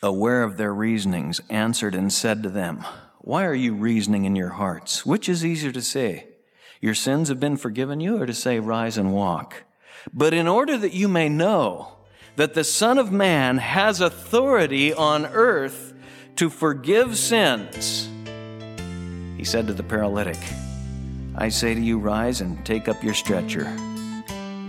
aware 0.01 0.43
of 0.43 0.57
their 0.57 0.73
reasonings, 0.73 1.39
answered 1.49 1.95
and 1.95 2.11
said 2.11 2.43
to 2.43 2.49
them, 2.49 2.85
Why 3.19 3.45
are 3.45 3.55
you 3.55 3.73
reasoning 3.73 4.25
in 4.25 4.35
your 4.35 4.49
hearts? 4.49 5.05
Which 5.05 5.29
is 5.29 5.45
easier 5.45 5.71
to 5.71 5.81
say, 5.81 6.27
Your 6.81 6.95
sins 6.95 7.29
have 7.29 7.39
been 7.39 7.57
forgiven 7.57 7.99
you, 7.99 8.21
or 8.21 8.25
to 8.25 8.33
say, 8.33 8.59
Rise 8.59 8.97
and 8.97 9.13
walk? 9.13 9.63
But 10.13 10.33
in 10.33 10.47
order 10.47 10.77
that 10.77 10.93
you 10.93 11.07
may 11.07 11.29
know, 11.29 11.98
that 12.39 12.53
the 12.53 12.63
Son 12.63 12.97
of 12.97 13.11
Man 13.11 13.57
has 13.57 13.99
authority 13.99 14.93
on 14.93 15.25
earth 15.25 15.93
to 16.37 16.49
forgive 16.49 17.17
sins. 17.17 18.07
He 19.35 19.43
said 19.43 19.67
to 19.67 19.73
the 19.73 19.83
paralytic, 19.83 20.37
I 21.35 21.49
say 21.49 21.73
to 21.73 21.81
you, 21.81 21.99
rise 21.99 22.39
and 22.39 22.65
take 22.65 22.87
up 22.87 23.03
your 23.03 23.13
stretcher 23.13 23.65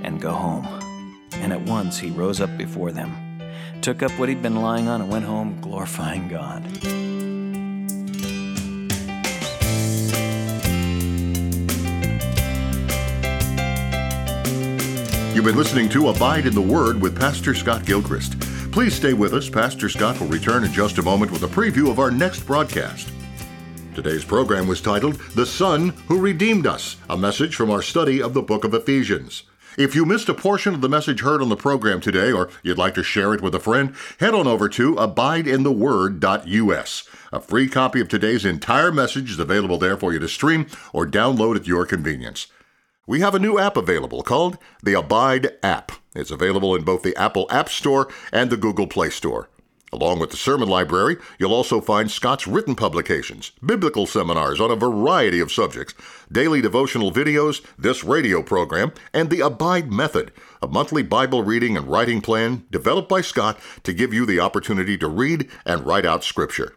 and 0.03 0.21
go 0.21 0.33
home. 0.33 0.67
And 1.35 1.53
at 1.53 1.63
once 1.63 1.97
he 1.97 2.11
rose 2.11 2.41
up 2.41 2.59
before 2.59 2.91
them, 2.91 3.41
took 3.83 4.03
up 4.03 4.11
what 4.19 4.29
he'd 4.29 4.43
been 4.43 4.63
lying 4.63 4.89
on, 4.89 5.03
and 5.03 5.09
went 5.09 5.25
home 5.25 5.61
glorifying 5.61 6.27
God. 6.27 6.65
You've 15.41 15.47
been 15.47 15.57
listening 15.57 15.89
to 15.89 16.11
Abide 16.11 16.45
in 16.45 16.55
the 16.55 16.61
Word 16.61 17.01
with 17.01 17.19
Pastor 17.19 17.55
Scott 17.55 17.87
Gilchrist. 17.87 18.39
Please 18.73 18.95
stay 18.95 19.15
with 19.15 19.33
us. 19.33 19.49
Pastor 19.49 19.89
Scott 19.89 20.21
will 20.21 20.27
return 20.27 20.65
in 20.65 20.71
just 20.71 20.99
a 20.99 21.03
moment 21.03 21.33
with 21.33 21.43
a 21.45 21.47
preview 21.47 21.91
of 21.91 21.99
our 21.99 22.11
next 22.11 22.41
broadcast. 22.41 23.11
Today's 23.95 24.23
program 24.23 24.69
was 24.69 24.83
titled 24.83 25.15
The 25.35 25.47
Son 25.47 25.95
Who 26.09 26.21
Redeemed 26.21 26.67
Us, 26.67 26.99
a 27.09 27.17
message 27.17 27.57
from 27.57 27.71
our 27.71 27.81
study 27.81 28.21
of 28.21 28.35
the 28.35 28.43
book 28.43 28.65
of 28.65 28.75
Ephesians. 28.75 29.45
If 29.79 29.95
you 29.95 30.05
missed 30.05 30.29
a 30.29 30.35
portion 30.35 30.75
of 30.75 30.83
the 30.83 30.91
message 30.91 31.23
heard 31.23 31.41
on 31.41 31.49
the 31.49 31.57
program 31.57 32.03
today, 32.03 32.33
or 32.33 32.51
you'd 32.63 32.77
like 32.77 32.93
to 32.97 33.03
share 33.03 33.33
it 33.33 33.41
with 33.41 33.55
a 33.55 33.61
friend, 33.61 33.95
head 34.19 34.35
on 34.35 34.47
over 34.47 34.69
to 34.69 34.95
abideintheword.us. 34.97 37.09
A 37.33 37.41
free 37.41 37.67
copy 37.67 38.03
of 38.03 38.11
today's 38.11 38.45
entire 38.45 38.93
message 38.93 39.31
is 39.31 39.39
available 39.39 39.79
there 39.79 39.97
for 39.97 40.13
you 40.13 40.19
to 40.19 40.29
stream 40.29 40.67
or 40.93 41.07
download 41.07 41.57
at 41.57 41.67
your 41.67 41.87
convenience. 41.87 42.47
We 43.11 43.19
have 43.19 43.35
a 43.35 43.41
new 43.41 43.59
app 43.59 43.77
available 43.77 44.23
called 44.23 44.57
the 44.85 44.95
Abide 44.95 45.57
app. 45.65 45.91
It's 46.15 46.31
available 46.31 46.77
in 46.77 46.85
both 46.85 47.03
the 47.03 47.17
Apple 47.17 47.49
App 47.51 47.69
Store 47.69 48.07
and 48.33 48.51
the 48.51 48.57
Google 48.57 48.87
Play 48.87 49.11
Store. 49.11 49.49
Along 49.93 50.21
with 50.21 50.31
the 50.31 50.37
sermon 50.37 50.69
library, 50.69 51.17
you'll 51.37 51.53
also 51.53 51.81
find 51.81 52.09
Scott's 52.09 52.47
written 52.47 52.77
publications, 52.77 53.51
biblical 53.67 54.07
seminars 54.07 54.61
on 54.61 54.71
a 54.71 54.77
variety 54.77 55.41
of 55.41 55.51
subjects, 55.51 55.93
daily 56.31 56.61
devotional 56.61 57.11
videos, 57.11 57.67
this 57.77 58.05
radio 58.05 58.45
program, 58.45 58.93
and 59.13 59.29
the 59.29 59.41
Abide 59.41 59.91
Method, 59.91 60.31
a 60.63 60.69
monthly 60.69 61.03
Bible 61.03 61.43
reading 61.43 61.77
and 61.77 61.89
writing 61.89 62.21
plan 62.21 62.65
developed 62.71 63.09
by 63.09 63.23
Scott 63.23 63.59
to 63.83 63.93
give 63.93 64.15
you 64.15 64.25
the 64.25 64.39
opportunity 64.39 64.97
to 64.97 65.09
read 65.09 65.49
and 65.67 65.85
write 65.85 66.07
out 66.07 66.23
Scripture. 66.23 66.77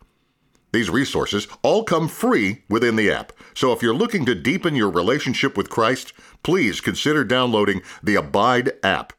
These 0.72 0.90
resources 0.90 1.48
all 1.62 1.84
come 1.84 2.08
free 2.08 2.64
within 2.68 2.96
the 2.96 3.12
app. 3.12 3.34
So 3.54 3.72
if 3.72 3.82
you're 3.82 3.94
looking 3.94 4.26
to 4.26 4.36
deepen 4.36 4.76
your 4.76 4.90
relationship 4.90 5.58
with 5.58 5.70
Christ, 5.70 6.14
please 6.44 6.82
consider 6.82 7.24
downloading 7.24 7.82
the 8.02 8.16
Abide 8.16 8.74
app. 8.84 9.14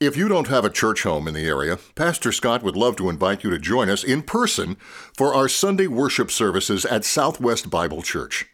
If 0.00 0.16
you 0.16 0.28
don't 0.28 0.46
have 0.46 0.64
a 0.64 0.70
church 0.70 1.02
home 1.02 1.26
in 1.26 1.34
the 1.34 1.46
area, 1.46 1.76
Pastor 1.96 2.30
Scott 2.30 2.62
would 2.62 2.76
love 2.76 2.94
to 2.96 3.08
invite 3.08 3.42
you 3.42 3.50
to 3.50 3.58
join 3.58 3.90
us 3.90 4.04
in 4.04 4.22
person 4.22 4.76
for 5.16 5.34
our 5.34 5.48
Sunday 5.48 5.88
worship 5.88 6.30
services 6.30 6.84
at 6.84 7.04
Southwest 7.04 7.68
Bible 7.68 8.02
Church. 8.02 8.46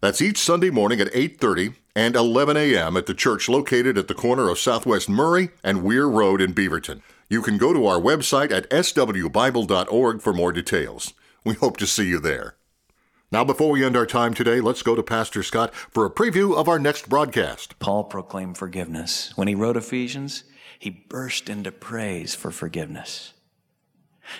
That's 0.00 0.22
each 0.22 0.38
Sunday 0.38 0.70
morning 0.70 1.00
at 1.00 1.12
8:30 1.12 1.74
and 1.96 2.14
11 2.14 2.56
a.m. 2.56 2.96
at 2.96 3.06
the 3.06 3.14
church 3.14 3.48
located 3.48 3.98
at 3.98 4.06
the 4.06 4.14
corner 4.14 4.48
of 4.48 4.58
Southwest 4.58 5.08
Murray 5.08 5.48
and 5.64 5.82
Weir 5.82 6.08
Road 6.08 6.40
in 6.40 6.54
Beaverton. 6.54 7.00
You 7.28 7.42
can 7.42 7.58
go 7.58 7.72
to 7.72 7.86
our 7.86 7.98
website 7.98 8.52
at 8.52 8.70
swbible.org 8.70 10.22
for 10.22 10.32
more 10.32 10.52
details. 10.52 11.14
We 11.44 11.54
hope 11.54 11.76
to 11.78 11.86
see 11.86 12.06
you 12.06 12.20
there. 12.20 12.54
Now, 13.34 13.42
before 13.42 13.72
we 13.72 13.84
end 13.84 13.96
our 13.96 14.06
time 14.06 14.32
today, 14.32 14.60
let's 14.60 14.84
go 14.84 14.94
to 14.94 15.02
Pastor 15.02 15.42
Scott 15.42 15.74
for 15.74 16.06
a 16.06 16.10
preview 16.10 16.56
of 16.56 16.68
our 16.68 16.78
next 16.78 17.08
broadcast. 17.08 17.76
Paul 17.80 18.04
proclaimed 18.04 18.56
forgiveness. 18.56 19.32
When 19.34 19.48
he 19.48 19.56
wrote 19.56 19.76
Ephesians, 19.76 20.44
he 20.78 20.90
burst 20.90 21.50
into 21.50 21.72
praise 21.72 22.36
for 22.36 22.52
forgiveness. 22.52 23.32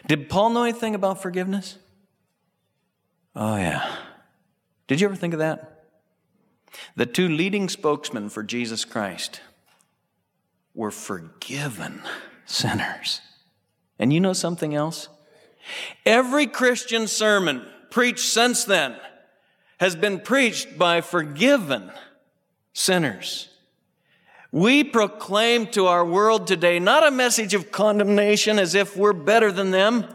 Did 0.06 0.28
Paul 0.28 0.50
know 0.50 0.62
anything 0.62 0.94
about 0.94 1.20
forgiveness? 1.20 1.76
Oh, 3.34 3.56
yeah. 3.56 3.96
Did 4.86 5.00
you 5.00 5.08
ever 5.08 5.16
think 5.16 5.32
of 5.34 5.40
that? 5.40 5.86
The 6.94 7.04
two 7.06 7.28
leading 7.28 7.68
spokesmen 7.68 8.28
for 8.28 8.44
Jesus 8.44 8.84
Christ 8.84 9.40
were 10.72 10.92
forgiven 10.92 12.00
sinners. 12.46 13.22
And 13.98 14.12
you 14.12 14.20
know 14.20 14.34
something 14.34 14.72
else? 14.72 15.08
Every 16.06 16.46
Christian 16.46 17.08
sermon 17.08 17.66
preached 17.94 18.28
since 18.28 18.64
then 18.64 18.96
has 19.78 19.94
been 19.94 20.18
preached 20.18 20.76
by 20.76 21.00
forgiven 21.00 21.92
sinners. 22.72 23.48
We 24.50 24.82
proclaim 24.82 25.68
to 25.68 25.86
our 25.86 26.04
world 26.04 26.48
today 26.48 26.80
not 26.80 27.06
a 27.06 27.12
message 27.12 27.54
of 27.54 27.70
condemnation 27.70 28.58
as 28.58 28.74
if 28.74 28.96
we're 28.96 29.12
better 29.12 29.52
than 29.52 29.70
them. 29.70 30.06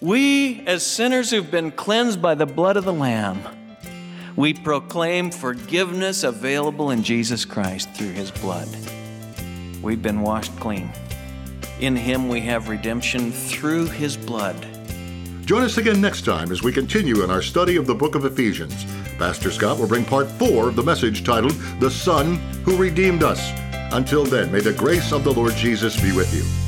We, 0.00 0.66
as 0.66 0.84
sinners 0.84 1.30
who've 1.30 1.48
been 1.48 1.70
cleansed 1.70 2.20
by 2.20 2.34
the 2.34 2.44
blood 2.44 2.76
of 2.76 2.84
the 2.84 2.92
Lamb, 2.92 3.40
we 4.34 4.52
proclaim 4.52 5.30
forgiveness 5.30 6.24
available 6.24 6.90
in 6.90 7.04
Jesus 7.04 7.44
Christ 7.44 7.88
through 7.94 8.10
His 8.10 8.32
blood. 8.32 8.66
We've 9.80 10.02
been 10.02 10.22
washed 10.22 10.58
clean. 10.58 10.90
In 11.78 11.94
Him 11.94 12.28
we 12.28 12.40
have 12.40 12.68
redemption 12.68 13.30
through 13.30 13.86
His 13.86 14.16
blood. 14.16 14.66
Join 15.44 15.64
us 15.64 15.76
again 15.76 16.00
next 16.00 16.24
time 16.24 16.52
as 16.52 16.62
we 16.62 16.72
continue 16.72 17.24
in 17.24 17.30
our 17.30 17.42
study 17.42 17.74
of 17.74 17.86
the 17.86 17.94
book 17.94 18.14
of 18.14 18.24
Ephesians. 18.24 18.86
Pastor 19.18 19.50
Scott 19.50 19.76
will 19.76 19.88
bring 19.88 20.04
part 20.04 20.28
four 20.30 20.68
of 20.68 20.76
the 20.76 20.82
message 20.82 21.24
titled 21.24 21.54
The 21.80 21.90
Son 21.90 22.36
Who 22.64 22.76
Redeemed 22.76 23.24
Us. 23.24 23.50
Until 23.92 24.24
then, 24.24 24.52
may 24.52 24.60
the 24.60 24.72
grace 24.72 25.12
of 25.12 25.24
the 25.24 25.32
Lord 25.32 25.54
Jesus 25.54 26.00
be 26.00 26.12
with 26.12 26.32
you. 26.32 26.61